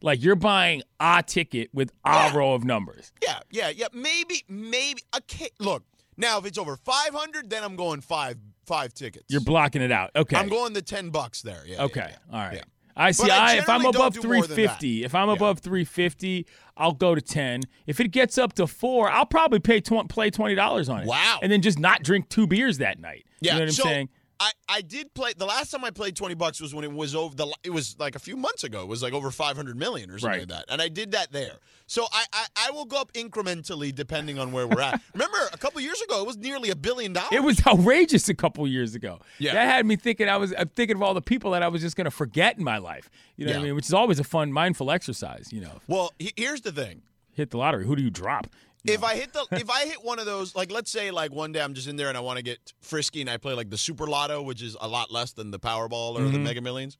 [0.00, 2.36] Like you're buying a ticket with a Yeah.
[2.36, 3.12] row of numbers.
[3.22, 3.88] yeah, yeah, yeah.
[3.92, 5.02] Maybe, maybe.
[5.16, 5.82] Okay, look.
[6.16, 9.24] Now, if it's over 500, then I'm going five five tickets.
[9.28, 10.10] You're blocking it out.
[10.14, 10.36] Okay.
[10.36, 11.62] I'm going the 10 bucks there.
[11.66, 11.76] Yeah.
[11.76, 12.06] yeah, Okay.
[12.10, 12.36] yeah.
[12.36, 12.54] All right.
[12.56, 12.62] Yeah.
[12.96, 13.30] I see.
[13.30, 14.78] I if I'm above do more than that.
[14.80, 15.34] 350, if I'm Yeah.
[15.34, 16.46] above 350,
[16.78, 17.62] I'll go to 10.
[17.86, 21.06] If it gets up to four, I'll probably pay tw- play twenty dollars on it.
[21.06, 21.40] Wow.
[21.42, 23.26] And then just not drink two beers that night.
[23.40, 24.08] Yeah, You know what I'm so saying?
[24.40, 27.14] I, I did play the last time I played twenty bucks was when it was
[27.14, 28.82] over the it was like a few months ago.
[28.82, 30.48] It was like over five hundred million or something Right.
[30.48, 31.54] like that, and I did that there.
[31.86, 35.00] So I, I I will go up incrementally depending on where we're at.
[35.12, 37.30] Remember a couple years ago it was nearly a billion dollars.
[37.32, 39.18] It was outrageous a couple years ago.
[39.38, 39.54] Yeah.
[39.54, 41.82] That had me thinking I was I'm thinking of all the people that I was
[41.82, 43.10] just going to forget in my life.
[43.36, 43.74] You know what I mean?
[43.74, 45.80] Which is always a fun mindful exercise, you know.
[45.88, 47.02] well, he- here's the thing.
[47.32, 47.86] Hit the lottery.
[47.86, 48.48] Who do you drop?
[48.84, 49.02] You If?
[49.04, 51.60] I hit the if I hit one of those like let's say like one day
[51.60, 53.78] I'm just in there and I want to get frisky and I play like the
[53.78, 56.32] Super Lotto which is a lot less than the Powerball or Mm-hmm.
[56.32, 56.96] the Mega Millions.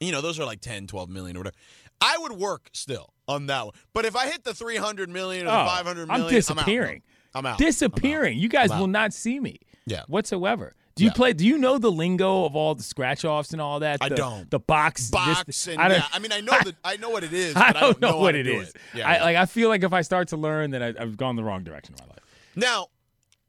[0.00, 1.56] You know, those are like 10, 12 million or whatever.
[2.00, 3.74] I would work still on that one.
[3.92, 7.02] But if I hit the 300 million or the Oh, 500 I'm million, disappearing.
[7.34, 7.58] I'm out.
[7.58, 8.38] Disappearing.
[8.38, 8.80] You guys I'm out.
[8.80, 9.58] will not see me.
[9.86, 10.02] Yeah.
[10.06, 10.74] Whatsoever.
[10.98, 11.14] Do you Yeah.
[11.14, 11.32] play?
[11.32, 13.98] Do you know the lingo of all the scratch offs and all that?
[14.00, 14.50] I don't.
[14.50, 15.10] The box.
[15.10, 17.32] Box this- and I don't, yeah, I mean, I know that I know what it
[17.32, 17.54] is.
[17.56, 18.48] I but don't know how what it.
[18.48, 18.74] It.
[18.94, 19.36] Yeah, I like.
[19.36, 21.94] I feel like if I start to learn, that I, I've gone the wrong direction
[21.96, 22.24] in my life.
[22.56, 22.88] Now,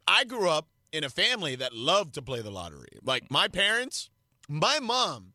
[0.08, 2.90] I grew up in a family that loved to play the lottery.
[3.04, 4.12] Like my parents,
[4.48, 5.34] my mom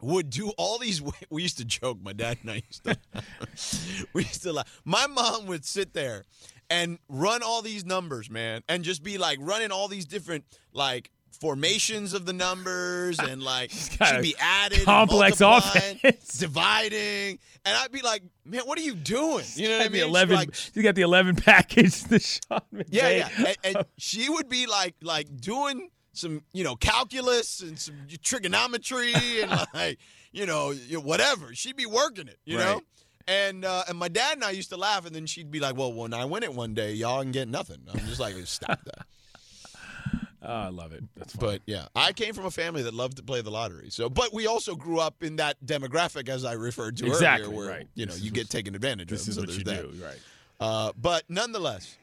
[0.00, 1.02] would do all these.
[1.30, 1.98] We used to joke.
[2.00, 2.96] My dad and I used to.
[4.12, 4.80] we used to laugh.
[4.84, 6.26] My mom would sit there
[6.70, 11.10] and run all these numbers, man, and just be like running all these different like
[11.40, 16.38] formations of the numbers and like she'd be adding complex offense.
[16.38, 20.02] dividing and i'd be like man what are you doing you know what i mean
[20.02, 20.36] eleven.
[20.36, 22.02] like, you got the eleven package.
[22.04, 23.18] The Sean yeah, McVay.
[23.18, 23.54] yeah.
[23.64, 29.12] And, and she would be like like doing some, you know, calculus and some trigonometry
[29.42, 29.98] and like,
[30.32, 31.54] you know, whatever.
[31.54, 32.80] She'd be working it, you know.
[33.28, 35.76] And uh, and my dad and I used to laugh, and then she'd be like,
[35.76, 38.80] "Well, when I win it one day, y'all can get nothing." I'm just like, "Stop
[38.84, 39.06] that."
[40.42, 41.04] Oh, I love it.
[41.38, 43.90] But yeah, I came from a family that loved to play the lottery.
[43.90, 47.58] So, but we also grew up in that demographic, as I referred to Exactly, earlier,
[47.58, 47.88] where right.
[47.94, 49.28] you know This you get taken advantage this of.
[49.28, 49.82] is so what you that.
[49.92, 50.18] do, right?
[50.58, 51.96] Uh, but nonetheless,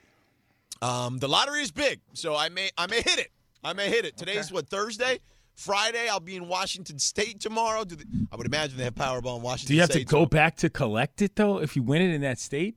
[0.81, 3.31] um, the lottery is big, so I may I may hit it.
[3.63, 4.15] I may hit it.
[4.17, 5.19] Today's what Thursday.
[5.55, 7.83] Friday, I'll be in Washington State tomorrow.
[7.83, 9.69] Do they, I would imagine they have Powerball in Washington.
[9.69, 11.57] Do you have to go so- back to collect it though?
[11.59, 12.75] If you win it in that state?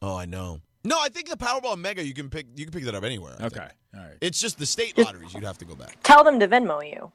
[0.00, 0.60] Oh, I know.
[0.84, 2.46] No, I think the Powerball Mega you can pick.
[2.56, 3.36] You can pick that up anywhere.
[3.38, 3.58] I Okay.
[3.58, 3.72] think.
[3.94, 4.16] All right.
[4.20, 5.96] It's just the state lotteries you'd have to go back.
[6.02, 7.12] Tell them to Venmo you.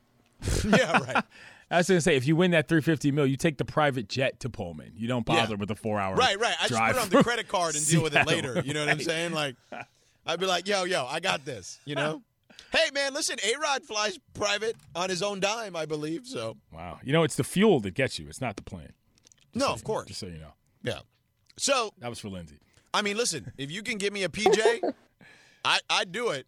[0.78, 1.24] yeah, right.
[1.72, 4.40] I was gonna say, if you win that 350 mil, you take the private jet
[4.42, 4.92] to Pullman.
[4.96, 5.56] You don't bother Yeah.
[5.60, 6.16] with the four hour.
[6.16, 6.56] Right, right.
[6.62, 8.62] I just put it on the credit card and deal with it later.
[8.64, 9.32] You know what I'm saying?
[9.34, 9.56] Like,
[10.28, 11.80] I'd be like, yo, yo, I got this.
[11.86, 12.22] You know?
[12.72, 16.28] hey, man, listen, A Rod flies private on his own dime, I believe.
[16.28, 17.00] So, Wow.
[17.04, 18.28] You know, it's the fuel that gets you.
[18.28, 18.94] It's not the plane.
[19.56, 20.08] no, of course.
[20.08, 21.00] Just so you know, Yeah.
[21.58, 22.60] So, that was for Lindsey.
[22.96, 24.94] I mean, listen, if you can give me a PJ,
[25.66, 26.48] I, I'd do it.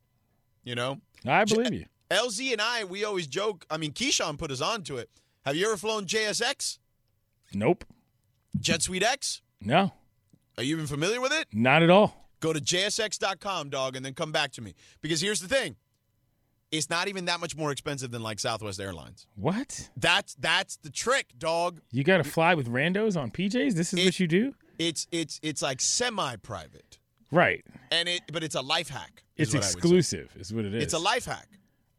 [0.64, 1.00] You know?
[1.26, 1.86] I believe you.
[2.10, 3.66] LZ and I, we always joke.
[3.70, 5.10] I mean, Keyshawn put us on to it.
[5.46, 6.78] Have you ever flown JSX?
[7.54, 7.84] Nope.
[8.60, 9.42] Jet Suite X?
[9.62, 9.92] No,
[10.58, 11.48] Are you even familiar with it?
[11.52, 12.30] not at all.
[12.40, 14.74] Go to jsx.com, dog, and then come back to me.
[15.02, 15.76] Because here's the thing
[16.72, 19.26] it's not even that much more expensive than like Southwest Airlines.
[19.36, 19.90] What?
[19.98, 21.82] That's that's the trick, dog.
[21.92, 23.74] You got to fly with randos on PJs?
[23.74, 24.54] This is It- what you do?
[24.80, 26.98] It's it's it's like semi-private,
[27.32, 27.64] Right.
[27.92, 29.24] and it but it's a life hack.
[29.36, 29.78] It's what I would say.
[29.80, 30.84] exclusive, is what it is.
[30.84, 31.48] It's a life hack.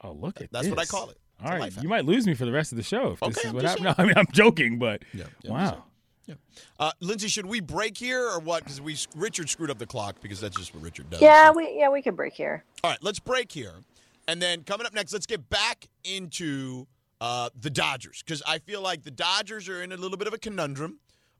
[0.00, 1.18] Oh, look at That's what I call it.
[1.40, 1.82] It's All a right, life hack.
[1.82, 3.62] you might lose me for the rest of the show if this is I'm what
[3.62, 3.96] just happened.
[3.98, 5.84] No, I mean, I'm joking, but Yeah, yeah, wow.
[6.26, 6.38] just
[6.78, 8.64] Uh, Lindsey, should we break here or what?
[8.64, 11.20] Because we Richard screwed up the clock because that's just what Richard does.
[11.20, 12.64] Yeah, So- we yeah we can break here.
[12.84, 13.72] All right, let's break here.
[14.26, 16.86] And then coming up next, let's get back into
[17.20, 20.34] uh, the Dodgers because I feel like the Dodgers are in a little bit of
[20.34, 20.98] a conundrum,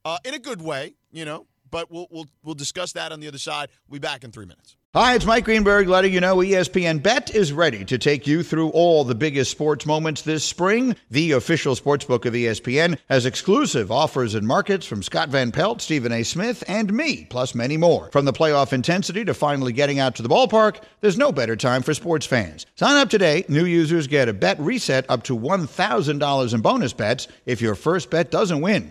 [0.09, 1.47] uh, in a good way, you know.
[1.71, 3.69] But we'll we'll we'll discuss that on the other side.
[3.89, 4.75] We'll be back in three minutes.
[4.95, 8.71] Hi, it's Mike Greenberg letting you know ESPN Bet is ready to take you through
[8.71, 10.97] all the biggest sports moments this spring.
[11.11, 15.83] The official sportsbook of E ESPN has exclusive offers and markets from Scott Van Pelt,
[15.83, 16.23] Stephen A.
[16.23, 18.09] Smith, and me, plus many more.
[18.13, 21.83] From the playoff intensity to finally getting out to the ballpark, there's no better time
[21.83, 22.65] for sports fans.
[22.77, 23.45] Sign up today.
[23.47, 28.09] New users get a bet reset up to $1,000 in bonus bets if your first
[28.09, 28.91] bet doesn't win.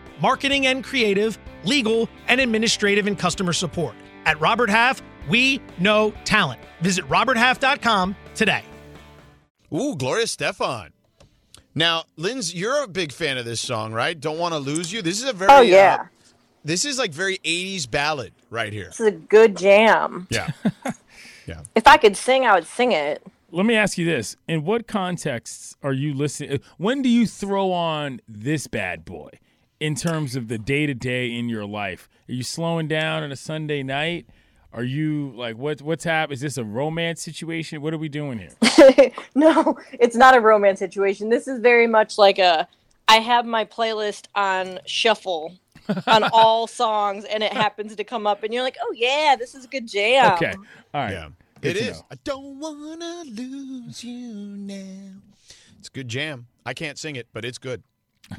[0.21, 3.95] marketing and creative, legal, and administrative and customer support.
[4.25, 6.61] At Robert Half, we know talent.
[6.81, 8.63] Visit roberthalf.com today.
[9.73, 10.89] Ooh, Gloria Estefan.
[11.73, 14.19] Now, Linz, you're a big fan of this song, right?
[14.19, 15.01] Don't want to lose you.
[15.01, 16.05] This is a very Oh yeah, uh,
[16.65, 18.87] this is like very 80s ballad right here.
[18.87, 20.27] this is a good jam.
[21.47, 21.61] Yeah.
[21.75, 23.21] If I could sing, I would sing it.
[23.49, 26.59] Let me ask you this: In what contexts are you listening?
[26.77, 29.31] When do you throw on this bad boy
[29.81, 32.07] in terms of the day to day in your life?
[32.29, 34.27] Are you slowing down on a Sunday night?
[34.71, 35.81] Are you like what?
[35.81, 36.35] What's happening?
[36.35, 37.81] Is this a romance situation?
[37.81, 39.11] What are we doing here?
[39.35, 41.29] no, it's not a romance situation.
[41.29, 42.67] This is very much like a
[43.09, 45.57] I have my playlist on shuffle
[46.07, 49.55] on all songs and it happens to come up and you're like, "Oh yeah, this
[49.55, 50.53] is a good jam." Okay,
[50.93, 51.11] all right.
[51.11, 51.29] Yeah.
[51.59, 51.97] Good It to is.
[51.97, 52.05] know.
[52.11, 55.11] I don't want to lose you now.
[55.79, 56.47] It's a good jam.
[56.65, 57.83] I can't sing it, but it's good.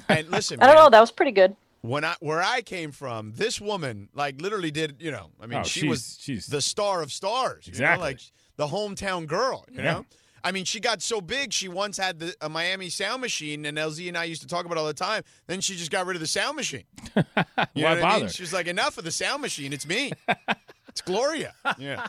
[0.08, 1.54] And listen, I don't man, know, that was pretty good.
[1.82, 5.60] when I where I came from, this woman like literally did you know I mean
[5.60, 8.04] Oh, she she's- was she's- the star of stars, you know, Exactly.
[8.06, 8.20] like
[8.56, 9.92] the hometown girl, you Yeah.
[9.92, 10.06] know.
[10.44, 11.52] I mean, she got so big.
[11.52, 14.64] She once had the a Miami sound machine, and LZ and I used to talk
[14.64, 15.22] about it all the time.
[15.46, 16.82] Then she just got rid of the sound machine.
[17.14, 18.00] You know Why what I mean?
[18.02, 18.28] bother?
[18.28, 19.72] She was like, "Enough of the sound machine.
[19.72, 20.10] It's me.
[20.88, 22.08] it's Gloria." Yeah.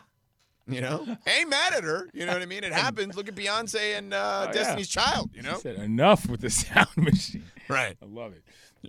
[0.66, 2.08] You know, ain't mad at her.
[2.14, 2.64] You know what I mean?
[2.64, 3.16] It happens.
[3.16, 4.52] Look at Beyonce and uh, Oh, yeah.
[4.52, 5.30] Destiny's Child.
[5.34, 7.44] You know, Said enough with the sound machine.
[7.68, 7.96] right?
[8.02, 8.42] I love it.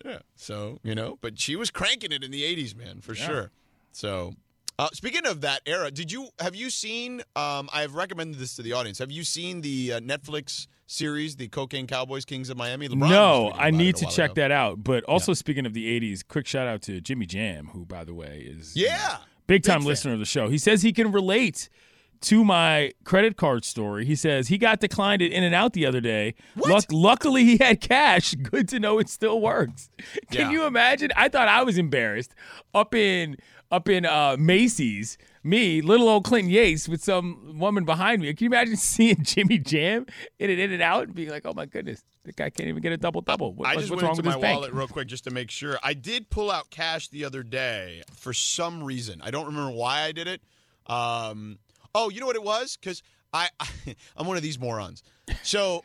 [0.06, 0.20] Yeah.
[0.36, 3.26] So, you know, but she was cranking it in the 80s, man, for Yeah.
[3.26, 3.52] sure.
[3.92, 4.34] So,
[4.78, 8.62] uh, speaking of that era, did you have you seen um I've recommended this to
[8.62, 9.00] the audience.
[9.00, 12.90] Have you seen the uh, Netflix series, The Cocaine Cowboys Kings of Miami?
[12.90, 14.42] LeBron no, I need to check ago.
[14.42, 14.84] that out.
[14.84, 18.14] But also speaking of the '80s, quick shout out to Jimmy Jam, who, by the
[18.14, 19.18] way, is you know, Yeah.
[19.48, 19.88] Big time fan.
[19.88, 20.50] listener of the show.
[20.50, 21.70] He says he can relate
[22.22, 24.06] to my credit card story.
[24.06, 26.34] He says he got declined at In and Out the other day.
[26.56, 28.34] Luck- luckily, he had cash.
[28.42, 29.90] Good to know it still works.
[30.32, 30.52] Can Yeah.
[30.52, 31.12] you imagine?
[31.16, 32.34] I thought I was embarrassed
[32.74, 33.38] up in
[33.72, 35.18] up in uh, Macy's.
[35.46, 38.34] Me, little old Clinton Yates, with some woman behind me.
[38.34, 40.08] Can you imagine seeing Jimmy Jam
[40.40, 42.82] in and In and Out and being like, "Oh my goodness, the guy can't even
[42.82, 45.08] get a double double." What, I just went wrong into with my wallet real quick
[45.08, 45.78] just to make sure.
[45.84, 49.22] I did pull out cash the other day for some reason.
[49.24, 50.42] I don't remember why I did it.
[50.88, 51.60] Um,
[51.94, 52.76] oh, you know what it was?
[52.76, 53.50] Because I,
[54.18, 55.04] I'm one of these morons.
[55.44, 55.84] So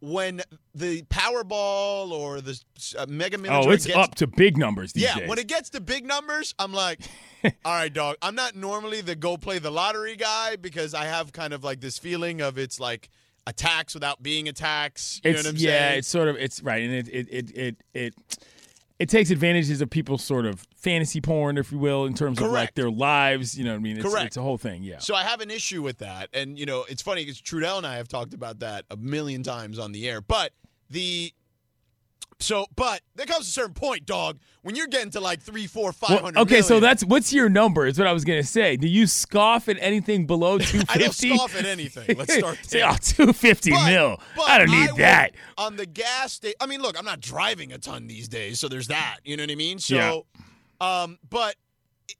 [0.00, 0.42] when
[0.74, 2.60] the Powerball or the
[2.98, 5.28] uh, Mega Millions Oh, it's gets, up to big numbers these yeah, days.
[5.28, 7.00] when it gets to big numbers, I'm like,
[7.42, 8.16] all right, dog.
[8.22, 11.80] I'm not normally the go play the lottery guy because I have kind of like
[11.80, 13.08] this feeling of it's like
[13.46, 15.20] a tax without being a tax.
[15.24, 15.92] You it's know what I'm yeah, saying?
[15.92, 18.14] Yeah, it's sort of it's right, and it it it it it,
[18.98, 22.50] it takes advantages of people's sort of fantasy porn, if you will, in terms of
[22.50, 23.56] like their lives.
[23.58, 23.96] You know what I mean?
[23.98, 24.26] It's, Correct.
[24.26, 24.82] It's a whole thing.
[24.82, 24.98] Yeah.
[24.98, 27.86] So I have an issue with that, and you know, it's funny because Trudell and
[27.86, 30.20] I have talked about that a million times on the air.
[30.20, 30.52] But
[30.88, 31.32] the
[32.38, 35.92] so, but there comes a certain point, dog, when you're getting to like three, four,
[35.92, 36.34] five hundred.
[36.36, 37.86] Well, okay, so that's what's your number?
[37.86, 38.76] Is what I was gonna say.
[38.76, 42.16] Do you scoff at anything below two I don't scoff at anything.
[42.16, 44.20] Let's start Say, oh, 250 But- mil.
[44.36, 45.34] but I don't need will- that.
[45.56, 46.56] on the gas station.
[46.60, 49.18] I mean, look, I'm not driving a ton these days, so there's that.
[49.24, 49.78] You know what I mean?
[49.78, 50.26] So,
[50.80, 51.02] Yeah.
[51.02, 51.56] um, but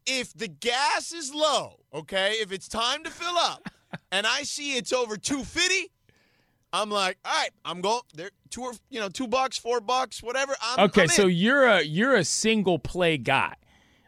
[0.07, 3.69] if the gas is low, okay, if it's time to fill up,
[4.11, 5.91] and I see it's over 250,
[6.73, 8.31] I'm like, all right, I'm going there.
[8.51, 10.55] Two or you know, two bucks, four bucks, whatever.
[10.63, 13.55] I'm, Okay, I'm so you're a you're a single play guy.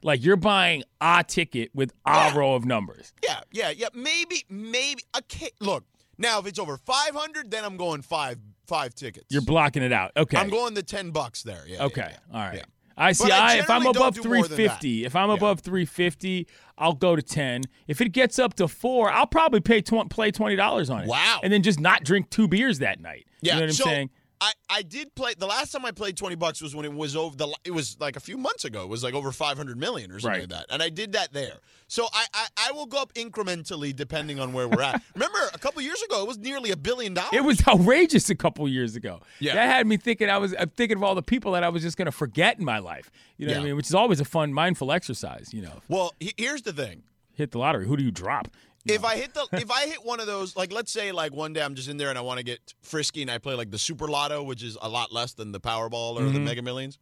[0.03, 2.37] Like you're buying a ticket with a Yeah.
[2.37, 3.13] row of numbers.
[3.25, 3.89] yeah, yeah, yeah.
[3.95, 5.03] Maybe, maybe.
[5.17, 5.85] Okay, look.
[6.21, 9.27] Now, if it's over 500, then I'm going five five tickets.
[9.31, 10.13] You're blocking it out.
[10.17, 10.37] Okay.
[10.37, 11.65] I'm going the 10 bucks there.
[11.67, 11.77] Yeah.
[11.79, 12.11] yeah, Okay.
[12.11, 12.35] yeah.
[12.39, 12.57] All right.
[12.59, 12.65] Yeah.
[13.01, 13.31] I see.
[13.31, 14.57] I I, if I'm above do more than that.
[14.57, 15.35] 350, if I'm Yeah.
[15.37, 16.47] above 350,
[16.77, 17.63] I'll go to 10.
[17.87, 21.09] If it gets up to four, I'll probably pay tw- play twenty dollars on it.
[21.09, 21.41] Wow.
[21.43, 23.27] And then just not drink two beers that night.
[23.41, 24.11] Yeah, You know what I'm so saying?
[24.41, 27.17] I, I did play the last time I played twenty bucks was when it was
[27.17, 28.83] over the it was like a few months ago.
[28.83, 30.51] It was like over five hundred million or something Right.
[30.51, 31.55] like that, and I did that there.
[31.89, 35.03] So I, I I will go up incrementally depending on where we're at.
[35.15, 37.31] Remember a couple years ago it was nearly a billion dollars.
[37.33, 39.21] It was outrageous a couple years ago.
[39.41, 39.55] Yeah.
[39.55, 41.83] That had me thinking I was I'm thinking of all the people that I was
[41.83, 43.11] just going to forget in my life.
[43.39, 43.77] You know what I mean?
[43.77, 45.81] Which is always a fun mindful exercise, you know.
[45.89, 47.03] well, he- here's the thing.
[47.35, 47.87] Hit the lottery.
[47.87, 48.49] Who do you drop?
[48.89, 49.05] You If.
[49.05, 51.63] I hit the if I hit one of those like let's say like one day
[51.63, 53.79] I'm just in there and I want to get frisky and I play like the
[53.79, 56.35] Super Lotto which is a lot less than the Powerball or Mm-hmm.
[56.35, 56.99] the Mega Millions.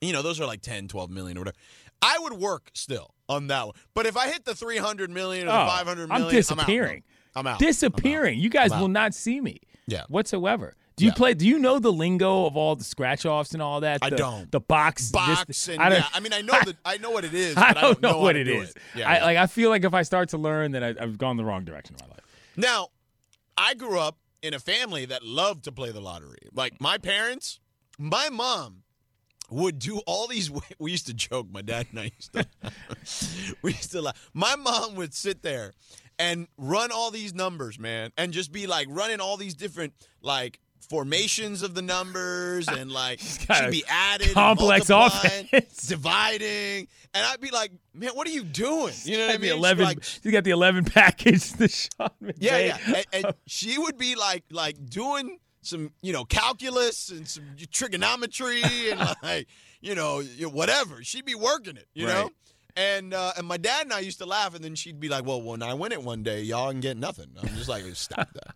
[0.00, 1.56] You know, those are like 10, 12 million or whatever.
[2.00, 3.74] I would work still on that one.
[3.94, 7.02] But if I hit the 300 million or the Oh, 500 I'm disappearing.
[7.34, 7.58] I'm out.
[7.58, 8.38] disappearing.
[8.38, 8.80] You guys I'm out.
[8.82, 9.58] will not see me.
[9.88, 10.04] Yeah.
[10.08, 10.76] Whatsoever.
[10.98, 11.14] Do you Yeah.
[11.16, 11.34] play?
[11.34, 14.00] Do you know the lingo of all the scratch offs and all that?
[14.02, 14.50] I don't.
[14.50, 15.10] The box.
[15.10, 17.34] box this- and I don't, yeah, I mean I know that I know what it
[17.34, 18.76] is, I but don't, know, how what to it.
[18.94, 19.24] Yeah, I yeah.
[19.24, 19.36] like.
[19.38, 21.96] I feel like if I start to learn, that I, I've gone the wrong direction
[21.98, 22.24] in my life.
[22.56, 22.88] Now,
[23.56, 26.38] I grew up in a family that loved to play the lottery.
[26.52, 27.60] Like my parents,
[27.98, 28.82] my mom
[29.50, 30.50] would do all these.
[30.78, 31.46] We used to joke.
[31.50, 32.46] My dad and I used to.
[33.62, 34.30] we used to laugh.
[34.34, 35.72] My mom would sit there
[36.18, 40.58] and run all these numbers, man, and just be like running all these different like
[40.88, 45.86] formations of the numbers and like she'd be added, complex offense.
[45.88, 48.94] dividing, and I'd be like, man, what are you doing?
[49.04, 49.52] You know what I mean?
[49.52, 49.84] Eleven.
[49.84, 51.52] like, you got the eleven package.
[51.52, 52.66] The Sean yeah, McVay.
[52.66, 53.02] yeah.
[53.12, 58.62] And, and she would be like like doing some, you know, calculus and some trigonometry
[58.90, 59.48] and like,
[59.80, 61.02] you know, whatever.
[61.02, 62.30] She'd be working it, you know?
[62.76, 65.26] And uh, and my dad and I used to laugh, and then she'd be like,
[65.26, 68.32] "Well, when I win it one day, y'all can get nothing." I'm just like, "Stop
[68.34, 68.54] that."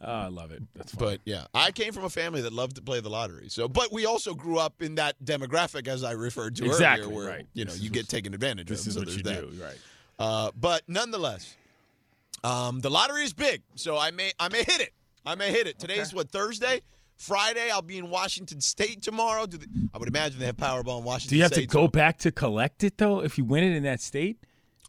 [0.00, 0.62] Oh, I love it.
[0.76, 1.08] That's fun.
[1.08, 3.48] But yeah, I came from a family that loved to play the lottery.
[3.48, 7.16] So, but we also grew up in that demographic, as I referred to Exactly, earlier,
[7.16, 7.46] where right.
[7.54, 8.88] you know This you get taken advantage this of.
[8.88, 9.40] is so what you that.
[9.50, 9.76] do, right?
[10.20, 11.56] Uh, but nonetheless,
[12.44, 14.92] um, the lottery is big, so I may I may hit it.
[15.26, 15.78] I may hit it.
[15.78, 16.80] Today's what Thursday.
[17.16, 19.44] Friday, I'll be in Washington State tomorrow.
[19.46, 21.62] Do they, I would imagine they have Powerball in Washington Do you have State.
[21.62, 24.38] to go so- back to collect it though if you win it in that state?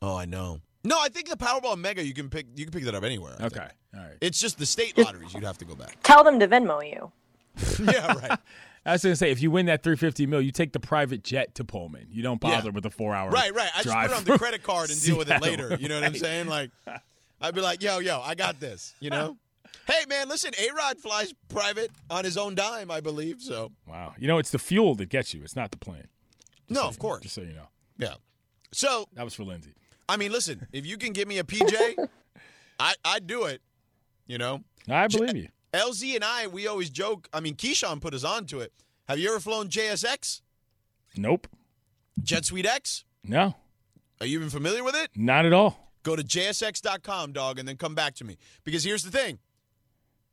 [0.04, 0.62] Oh, I know.
[0.90, 3.36] No, I think the Powerball Mega you can pick you can pick that up anywhere.
[3.40, 3.60] I Okay.
[3.60, 3.72] think.
[3.96, 4.18] All right.
[4.22, 5.98] It's just the state lotteries you'd have to go back.
[6.04, 7.12] Tell them to Venmo you.
[7.94, 8.40] yeah, right.
[8.86, 11.54] I was gonna say if you win that 350 mil, you take the private jet
[11.56, 12.08] to Pullman.
[12.10, 12.72] You don't bother Yeah.
[12.74, 13.30] with the four hour.
[13.30, 13.70] Right, right.
[13.76, 15.78] I just put it on the credit card and deal with it later.
[15.80, 16.48] You know what I'm saying?
[16.48, 16.72] Like,
[17.42, 18.96] I'd be like, yo, yo, I got this.
[19.00, 19.38] You know?
[19.86, 23.42] hey, man, listen, A Rod flies private on his own dime, I believe.
[23.42, 24.16] So, Wow.
[24.18, 25.44] You know, it's the fuel that gets you.
[25.44, 26.08] It's not the plane.
[26.70, 27.22] no, of course.
[27.24, 27.68] Just so you know.
[27.98, 28.16] Yeah.
[28.72, 29.74] So, That was for Lindsey.
[30.10, 31.96] I mean, listen, if you can give me a PJ,
[32.80, 33.62] I, I'd do it.
[34.28, 34.64] You know?
[34.90, 35.48] I believe you.
[35.74, 37.30] LZ and I, we always joke.
[37.32, 38.74] I mean, Keyshawn put us onto it.
[39.08, 40.42] Have you ever flown JSX?
[41.16, 41.48] Nope.
[42.22, 43.04] JetSuiteX?
[43.24, 43.56] No.
[44.20, 45.10] Are you even familiar with it?
[45.16, 45.92] Not at all.
[46.04, 48.38] Go to jsx.com, dog, and then come back to me.
[48.64, 49.40] Because here's the thing.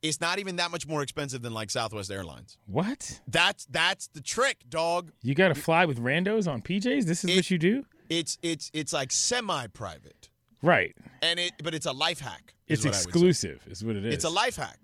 [0.01, 2.57] It's not even that much more expensive than like Southwest Airlines.
[2.67, 3.19] What?
[3.27, 5.11] That's that's the trick, dog.
[5.23, 7.03] You got to fly with randos on PJs?
[7.05, 7.85] This is It- what you do?
[8.09, 10.29] It's it's it's like semi-private,
[10.61, 10.95] Right.
[11.21, 12.53] and it but it's a life hack.
[12.67, 13.09] It's what I would say.
[13.09, 14.13] exclusive, is what it is.
[14.13, 14.79] It's a life hack.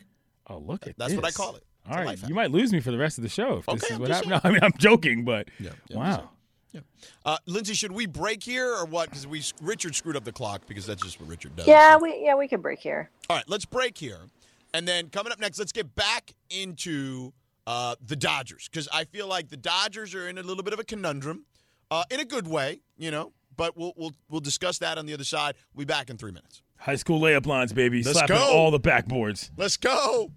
[0.48, 0.98] Oh, look at that.
[0.98, 1.64] That's what I call it.
[1.86, 2.30] It's All a right, life hack.
[2.30, 4.08] you might lose me for the rest of the show if this is I'm what
[4.08, 4.42] just happened.
[4.44, 6.30] No, I mean, I'm joking, but Yeah, yeah, I'm wow.
[7.24, 9.10] Uh, Lindsey, should we break here or what?
[9.10, 11.68] Because we Richard screwed up the clock because that's just what Richard does.
[11.68, 13.10] Yeah, we yeah we can break here.
[13.30, 14.18] All right, let's break here.
[14.74, 17.32] And then coming up next, let's get back into
[17.68, 20.80] uh, the Dodgers because I feel like the Dodgers are in a little bit of
[20.80, 21.46] a conundrum,
[21.94, 23.32] uh, in a good way, you know.
[23.56, 25.56] But we'll we'll we'll discuss that on the other side.
[25.74, 26.62] We'll be back in three minutes.
[26.78, 28.02] High school layup lines, baby.
[28.04, 28.52] Let's Slapping go.
[28.52, 29.52] all the backboards.
[29.58, 30.32] Let's go.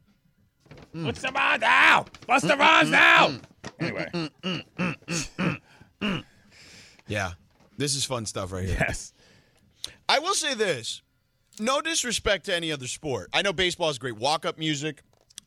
[0.92, 2.06] What's the rhymes now?
[2.26, 3.36] What's the rhymes now?
[3.80, 4.30] Anyway,
[7.08, 7.32] Yeah,
[7.78, 8.76] this is fun stuff right here.
[8.78, 9.12] yes.
[10.08, 11.02] I will say this:
[11.58, 13.30] no disrespect to any other sport.
[13.32, 15.02] I know baseball is great walk-up music.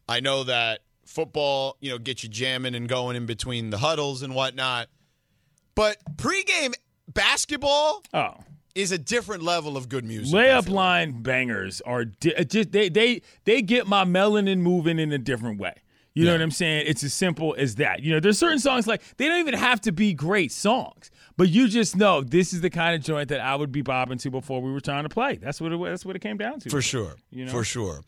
[0.07, 4.21] I know that football, you know, gets you jamming and going in between the huddles
[4.23, 4.87] and whatnot.
[5.79, 6.73] But pregame
[7.07, 8.33] basketball Oh.
[8.75, 10.35] is a different level of good music.
[10.35, 15.17] Layup line bangers are di- just they they they get my melanin moving in a
[15.17, 15.75] different way.
[16.13, 16.83] You know what I'm saying?
[16.85, 18.01] It's as simple as that.
[18.03, 21.47] You know, there's certain songs like they don't even have to be great songs, but
[21.47, 24.29] you just know this is the kind of joint that I would be bobbing to
[24.29, 25.35] before we were trying to play.
[25.37, 26.69] That's what it, that's what it came down to.
[26.69, 27.15] For sure.
[27.31, 27.51] You know?
[27.51, 28.01] For sure.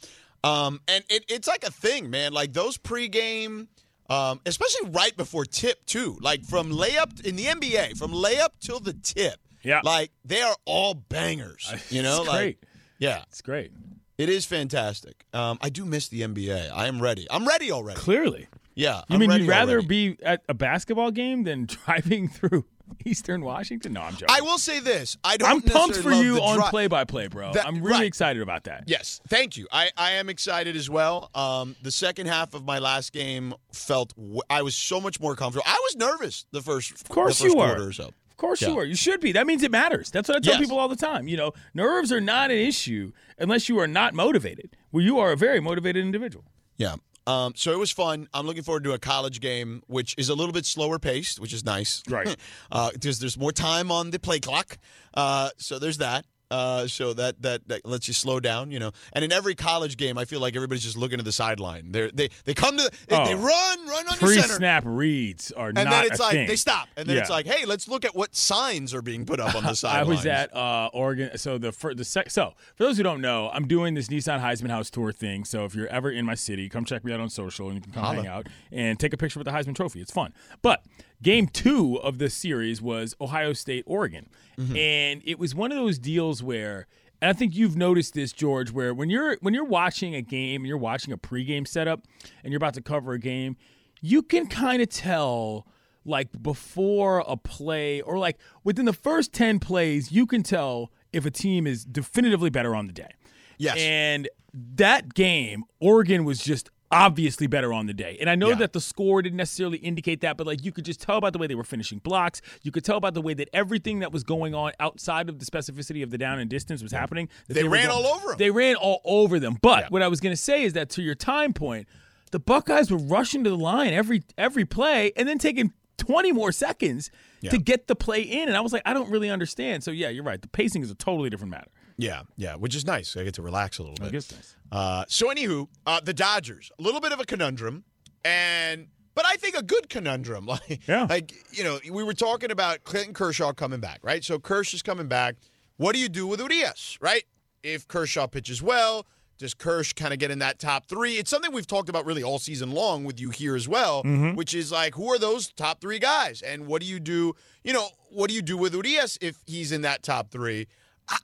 [0.44, 2.34] Um, and it, it's like a thing, man.
[2.34, 3.68] Like those pregame,
[4.12, 6.18] um, especially right before tip, too.
[6.22, 9.40] Like from layup in the NBA, from layup till the tip.
[9.64, 9.82] Yeah.
[9.84, 11.72] Like they are all bangers.
[11.90, 12.64] You know, It's like great.
[13.00, 13.72] yeah, It's great.
[14.18, 15.26] it is fantastic.
[15.34, 16.72] Um, I do miss the NBA.
[16.74, 17.28] I am ready.
[17.30, 18.00] I'm ready already.
[18.00, 18.48] Clearly.
[18.74, 19.02] Yeah.
[19.10, 20.16] You I'm mean you'd rather already.
[20.16, 22.66] be at a basketball game than driving through
[23.06, 23.94] Eastern Washington?
[23.94, 24.28] No, I'm joking.
[24.30, 25.18] I will say this.
[25.24, 25.50] I don't.
[25.50, 27.54] I'm pumped for you on play by play, bro.
[27.54, 28.06] That- I'm really right.
[28.08, 28.84] excited about that.
[28.88, 29.68] Yes, thank you.
[29.72, 31.30] I, I am excited as well.
[31.36, 35.36] Um, the second half of my last game felt w- I was so much more
[35.36, 35.64] comfortable.
[35.68, 37.88] I was nervous the first, of course first you were.
[37.88, 38.06] or so.
[38.30, 38.70] Of course Yeah.
[38.70, 38.84] you are.
[38.86, 39.32] You should be.
[39.34, 40.10] That means it matters.
[40.10, 40.62] That's what I tell Yes.
[40.62, 41.28] people all the time.
[41.28, 44.76] You know, nerves are not an issue unless you are not motivated.
[44.92, 46.46] Well, you are a very motivated individual.
[46.78, 46.96] Yeah.
[47.28, 48.28] Um, so it was fun.
[48.34, 51.54] I'm looking forward to a college game, which is a little bit slower paced, which
[51.54, 52.02] is nice.
[52.10, 52.36] Right.
[52.72, 54.78] uh, because there's more time on the play clock.
[55.14, 56.26] Uh, so there's that.
[56.52, 58.92] Uh, so that, that that lets you slow down, you know.
[59.14, 61.92] And in every college game, I feel like everybody's just looking to the sideline.
[61.92, 63.38] They they they come to they, they Oh.
[63.38, 64.26] run run on center.
[64.44, 66.48] Pre-snap reads are and not then it's like thing.
[66.48, 69.40] they stop, and then it's like, hey, let's look at what signs are being put
[69.40, 70.06] up on the sideline.
[70.06, 71.38] I was at uh, Oregon.
[71.38, 74.42] So the fir- the sec- so for those who don't know, I'm doing this Nissan
[74.42, 75.46] Heisman House tour thing.
[75.46, 77.82] So if you're ever in my city, come check me out on social, and you
[77.82, 78.16] can come Holla.
[78.18, 80.02] hang out and take a picture with the Heisman Trophy.
[80.02, 80.34] It's fun.
[80.62, 80.84] But
[81.22, 84.76] game two of this series was Ohio State Oregon, Mm-hmm.
[84.76, 86.88] and it was one of those deals where.
[87.24, 90.62] And I think you've noticed this, George, where when you're when you're watching a game,
[90.62, 92.02] and you're watching a pregame setup,
[92.44, 93.56] and you're about to cover a game,
[94.02, 95.68] you can kind of tell
[96.04, 101.26] like before a play or like within the first 10 plays you can tell if
[101.28, 103.12] a team is definitively better on the day
[103.60, 103.76] Yes.
[103.78, 108.56] and that game oregon was just obviously better on the day and i know Yeah.
[108.56, 111.40] that the score didn't necessarily indicate that but like you could just tell about the
[111.40, 114.24] way they were finishing blocks you could tell about the way that everything that was
[114.24, 117.64] going on outside of the specificity of the down and distance was happening that They
[117.64, 118.38] ran going- all over 'em.
[118.38, 119.88] they ran all over them but Yeah.
[119.90, 121.88] what i was going to say is that to your time point
[122.32, 126.52] the Buckeyes were rushing to the line every every play and then taking 20 more
[126.52, 127.12] seconds
[127.42, 127.52] Yeah.
[127.52, 128.48] to get the play in.
[128.48, 129.84] And I was like, I don't really understand.
[129.84, 130.42] So yeah, you're right.
[130.42, 131.70] The pacing is a totally different matter.
[132.02, 133.16] Yeah, yeah, which is nice.
[133.16, 134.14] I get to relax a little bit.
[134.14, 134.56] Nice.
[134.72, 137.84] Uh, so, anywho, uh, the Dodgers, a little bit of a conundrum,
[138.26, 140.46] and but I think a good conundrum.
[140.48, 141.06] Like, Yeah.
[141.10, 144.24] like you know, we were talking about Clinton Kershaw coming back, right?
[144.24, 145.36] So Kersh is coming back.
[145.78, 147.24] What do you do with Urias, right?
[147.64, 149.06] If Kershaw pitches well,
[149.38, 151.14] Does Kersh kind of get in that top three?
[151.14, 154.36] It's something we've talked about really all season long with you here as well, Mm-hmm.
[154.36, 156.42] which is like, who are those top three guys?
[156.44, 157.34] And what do you do?
[157.64, 160.68] You know, what do you do with Urias if he's in that top three?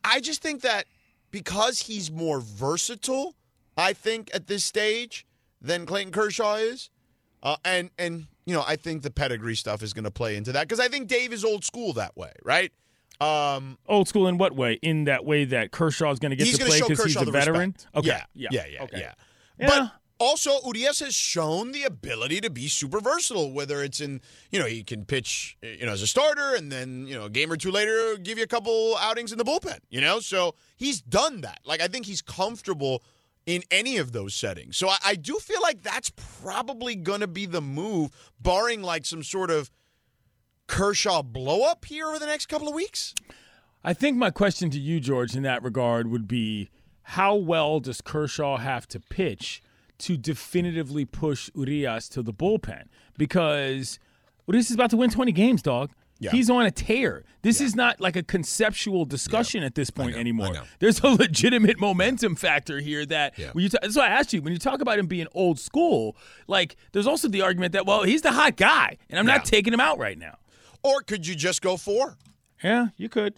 [0.04, 0.86] I, just think that
[1.32, 3.36] because he's more versatile,
[3.78, 5.26] I think at this stage
[5.62, 6.90] than Clayton Kershaw is,
[7.44, 10.52] uh, and and you know, I think the pedigree stuff is going to play into
[10.54, 12.72] that because I think Dave is old school that way, right?
[13.20, 14.74] Um, Old school in what way?
[14.82, 17.72] In that way that Kershaw is going to get to play because he's a veteran.
[17.72, 17.88] respect.
[17.96, 18.08] Okay.
[18.10, 18.50] Yeah, Yeah.
[18.52, 19.00] yeah, yeah, Okay.
[19.00, 19.14] yeah.
[19.60, 19.68] Yeah.
[19.68, 23.52] But also, Urias has shown the ability to be super versatile.
[23.52, 27.06] Whether it's in, you know, he can pitch, you know, as a starter, and then
[27.08, 29.80] you know, a game or two later, give you a couple outings in the bullpen.
[29.90, 31.60] You know, so he's done that.
[31.66, 33.04] Like I think he's comfortable
[33.46, 34.76] in any of those settings.
[34.78, 36.12] So I, I do feel like that's
[36.42, 39.72] probably going to be the move, barring like some sort of
[40.68, 43.16] Kershaw blow up here over the next couple of weeks.
[43.84, 46.70] I think my question to you, George, in that regard would be
[47.04, 49.64] how well does Kershaw have to pitch
[50.00, 52.84] to definitively push Urias to the bullpen?
[53.18, 54.00] Because
[54.48, 55.92] Urias is about to win 20 games, dog.
[56.20, 56.32] Yeah.
[56.32, 57.24] He's on a tear.
[57.44, 60.52] This is not like a conceptual discussion at this point know, I anymore.
[60.52, 60.64] know.
[60.80, 63.52] There's a legitimate momentum factor here that Yeah.
[63.52, 65.60] when you ta- that's why I asked you when you talk about him being old
[65.60, 66.18] school,
[66.48, 69.72] like there's also the argument that well he's the hot guy and I'm not taking
[69.72, 70.38] him out right now.
[70.84, 72.18] Or could you just go four?
[72.64, 73.36] Yeah, you could.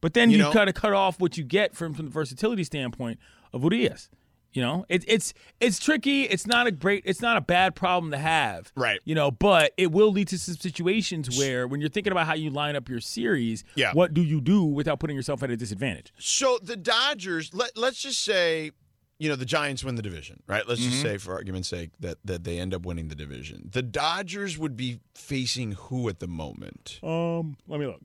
[0.00, 0.52] But then You you, know?
[0.52, 3.20] kind of cut off what you get from, from the versatility standpoint
[3.52, 4.10] of Urias.
[4.56, 6.22] You know, it, it's it's tricky.
[6.22, 7.02] It's not a great.
[7.04, 8.72] It's not a bad problem to have.
[8.74, 9.00] Right.
[9.04, 12.32] You know, but it will lead to some situations where, when you're thinking about how
[12.34, 13.92] you line up your series, Yeah.
[13.92, 16.10] what do you do without putting yourself at a disadvantage?
[16.18, 18.70] So the Dodgers, let, let's just say,
[19.18, 20.66] you know, the Giants win the division, right?
[20.66, 23.68] Let's just say, for argument's sake, that, that they end up winning the division.
[23.70, 26.98] The Dodgers would be facing who at the moment?
[27.02, 28.00] Um, let me look.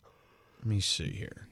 [0.59, 1.47] Let me see here.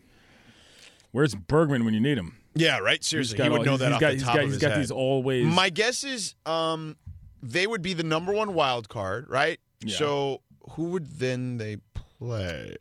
[1.12, 2.36] Where's Bergman when you need him?
[2.60, 3.04] Yeah, right.
[3.04, 4.46] Seriously, got he would all- know that he's off got, the he's top got, of
[4.46, 4.82] he's his got head.
[4.82, 5.46] these always.
[5.46, 6.98] My guess is, um,
[7.42, 9.60] they would be the number one wild card, right?
[9.82, 9.96] Yeah.
[9.96, 10.42] So
[10.72, 11.78] who would then they
[12.20, 12.76] play?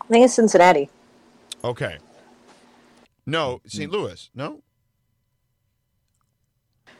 [0.00, 0.90] I think it's Cincinnati.
[1.62, 1.98] Okay.
[3.26, 3.90] No, St.
[3.92, 4.30] Louis.
[4.34, 4.60] No.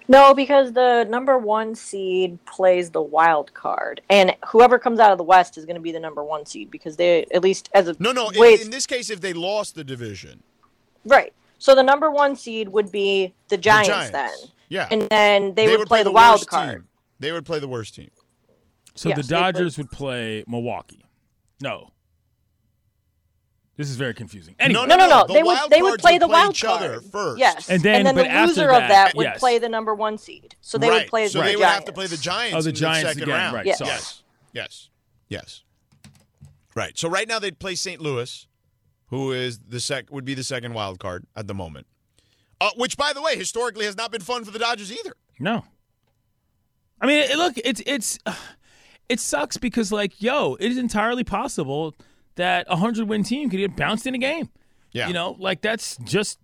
[0.07, 5.19] No, because the number one seed plays the wild card, and whoever comes out of
[5.19, 7.87] the West is going to be the number one seed because they, at least as
[7.87, 8.29] a No, no.
[8.31, 10.43] In, wait, in this case, if they lost the division,
[11.05, 11.33] right.
[11.61, 14.11] So the number one seed would be the the Giants, Giants.
[14.13, 14.31] then,
[14.71, 14.89] Yeah.
[14.91, 16.71] and then they, would, play, the, wild worst card.
[16.79, 16.89] Team.
[17.21, 18.11] They would play the worst team.
[18.97, 21.05] so yes, the they play- Dodgers would play Milwaukee.
[21.61, 21.91] No.
[23.77, 24.55] This is very confusing.
[24.59, 25.27] Anyway, No, no, no.
[25.27, 27.39] The They would they would cards play the play wild each card other first.
[27.39, 29.39] Yes, And then- the but after loser that- of that would yes.
[29.39, 30.55] play the number one seed.
[30.63, 31.03] So they right.
[31.03, 32.57] would play so the they would have to play the Giants.
[32.57, 33.55] Oh, the in Giants the second again, round.
[33.55, 33.79] right, Yes.
[33.79, 33.91] sorry.
[33.91, 34.23] Yes.
[34.53, 34.89] Yes.
[35.29, 35.63] Yes.
[36.75, 36.97] Right.
[36.99, 38.01] So right now they'd play St.
[38.01, 38.47] Louis,
[39.11, 41.87] who is the sec would be the second wild card at the moment.
[42.61, 45.15] Uh, which, by the way, historically has not been fun for the Dodgers either.
[45.39, 45.65] No.
[47.01, 48.19] I mean, it, look, it's it's
[49.09, 51.95] it sucks because like, yo, it is entirely possible
[52.37, 54.49] that a hundred win team could get bounced in a game.
[54.93, 55.09] Yeah.
[55.09, 56.39] You know, like that's just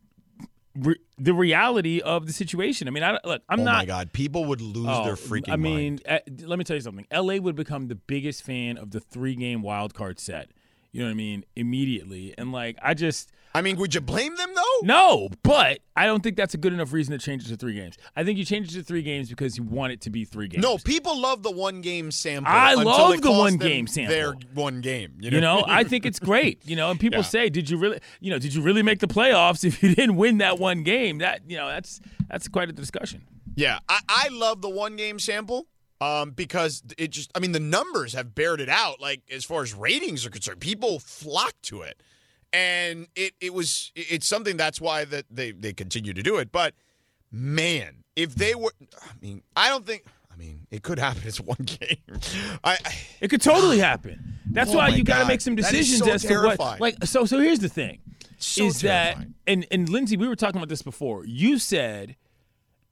[0.74, 2.88] re- the reality of the situation.
[2.88, 3.74] I mean, I look, I'm oh not.
[3.78, 6.82] my God, people would lose Oh, their freaking I mean, uh, let me tell you
[6.82, 7.06] something.
[7.12, 10.50] LA would become the biggest fan of the three game wild card set.
[10.92, 11.44] You know what I mean?
[11.56, 14.62] Immediately, and like, I just I mean, would you blame them though?
[14.86, 17.74] no, but I don't think that's a good enough reason to change it to three
[17.74, 17.96] games.
[18.14, 20.48] I think you change it to three games because you want it to be three
[20.48, 20.62] games.
[20.62, 22.52] No, people love the one game sample.
[22.52, 24.14] I love the one game sample.
[24.14, 25.14] Their one game.
[25.20, 26.60] You know, You know, I think it's great.
[26.66, 27.24] You know, and people Yeah.
[27.24, 30.16] say, "Did you really, you know, did you really make the playoffs if you didn't
[30.16, 33.22] win that one game?" That you know, that's that's quite a discussion.
[33.54, 35.66] Yeah, I, I love the one game sample
[36.00, 39.00] um, because it just, I mean, the numbers have bared it out.
[39.00, 42.02] Like, as far as ratings are concerned, people flock to it.
[42.52, 46.52] And it, it was, it's something that's why that they, they continue to do it.
[46.52, 46.74] But
[47.30, 48.72] man, if they were,
[49.02, 51.22] I mean, I don't think, I mean, it could happen.
[51.24, 51.96] It's one game.
[52.62, 54.38] I, I It could totally happen.
[54.50, 56.80] That's Oh why you got to make some decisions so as to what.
[56.80, 58.00] Like, so, so here's the thing:
[58.38, 59.16] so is that
[59.46, 61.24] and and Lindsey, we were talking about this before.
[61.24, 62.16] You said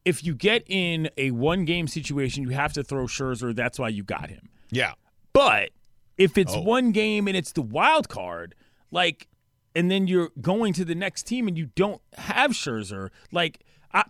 [0.04, 3.54] if you get in a one game situation, you have to throw Scherzer.
[3.54, 4.48] That's why you got him.
[4.70, 4.92] yeah.
[5.32, 5.70] But
[6.16, 6.60] if it's Oh.
[6.60, 8.54] one game and it's the wild card,
[8.92, 9.26] like,
[9.74, 13.60] and then you're going to the next team and you don't have Scherzer, like,
[13.92, 14.04] I,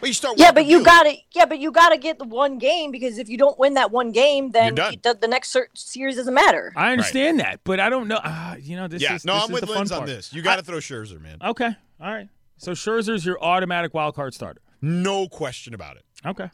[0.00, 2.24] Well, you start Yeah, but you got to Yeah, but you got to get the
[2.24, 4.92] one game because if you don't win that one game, then You're done.
[4.94, 6.72] you- the, the next cer- series doesn't matter.
[6.76, 8.16] I understand that, but I don't know.
[8.22, 9.98] Uh, you know, this Yeah, is no, this I'm is with the fun Linz on
[9.98, 10.08] part.
[10.08, 10.32] this.
[10.32, 11.38] You got to throw Scherzer, man.
[11.42, 11.70] Okay,
[12.00, 12.28] all right.
[12.56, 14.60] So Scherzer's your automatic wild card starter.
[14.80, 16.04] No question about it.
[16.24, 16.50] Okay.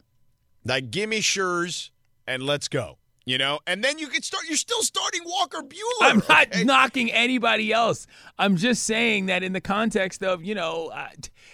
[0.65, 1.91] Like, give me Schurz
[2.27, 2.97] and let's go.
[3.27, 4.43] You know, and then you can start.
[4.47, 6.01] You're still starting Walker Buehler.
[6.01, 6.63] I'm not okay?
[6.63, 8.05] knocking anybody else.
[8.37, 11.07] I'm just saying that in the context of you know uh,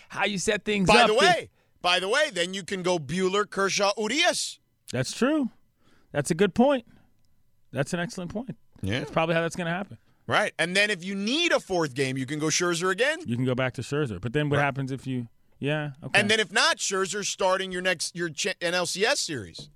[0.10, 1.02] how you set things By up.
[1.02, 1.50] By the way,
[1.82, 4.60] by the way, then you can go Buehler, Kershaw, Urias.
[4.92, 5.50] That's true.
[6.12, 6.86] That's a good point.
[7.72, 8.58] That's an excellent point.
[8.82, 9.00] Yeah.
[9.00, 9.98] That's probably how that's going to happen.
[10.28, 10.52] Right.
[10.60, 13.20] And then if you need a fourth game, you can go Scherzer again.
[13.26, 14.64] You can go back to Scherzer, but then what Right.
[14.64, 15.30] happens if you?
[15.62, 15.92] Yeah.
[16.04, 16.20] Okay.
[16.20, 19.70] And then if not, Scherzer starting your next your Ch- NLCS series.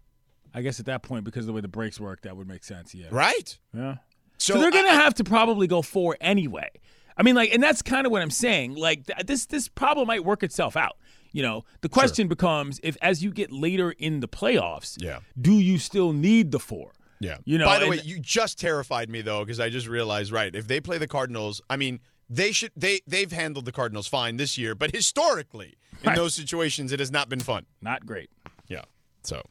[0.54, 2.64] I guess at that point, because of the way the breaks work, that would make
[2.64, 2.94] sense.
[2.94, 3.08] Yeah.
[3.12, 3.58] Right.
[3.74, 3.96] Yeah.
[4.38, 6.70] So, So, they're going to I- have to probably go four anyway.
[7.18, 8.76] I mean, like, and that's kind of what I'm saying.
[8.76, 10.98] Like, th- this this problem might work itself out.
[11.32, 15.20] You know, the question becomes if as you get later in the playoffs, Yeah.
[15.40, 16.94] do you still need the four?
[17.20, 17.38] Yeah.
[17.46, 20.32] You know, By the and- way, you just terrified me though because I just realized
[20.32, 22.00] right if they play the Cardinals, I mean
[22.30, 26.16] they should they they've handled the Cardinals fine this year, but historically in Right.
[26.16, 27.66] those situations it has not been fun.
[27.82, 28.30] Not great.
[28.68, 28.84] Yeah.
[29.24, 29.42] So,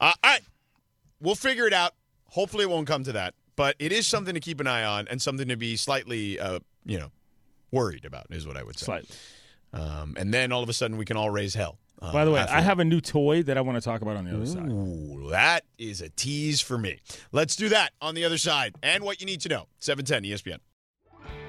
[0.00, 0.42] uh, all right,
[1.20, 1.92] we'll figure it out.
[2.30, 5.06] Hopefully, it won't come to that, but it is something to keep an eye on
[5.08, 7.10] and something to be slightly, uh, you know,
[7.70, 8.86] worried about is what I would say.
[8.86, 9.16] Slightly.
[9.72, 11.78] Um, and then all of a sudden we can all raise hell.
[12.02, 14.16] uh, By the way, I have a new toy that I want to talk about
[14.16, 14.68] on the other side.
[14.68, 17.00] Ooh, that is a tease for me.
[17.32, 18.74] Let's do that on the other side.
[18.82, 19.62] And what you need to know.
[19.62, 20.58] E 710 ESPN.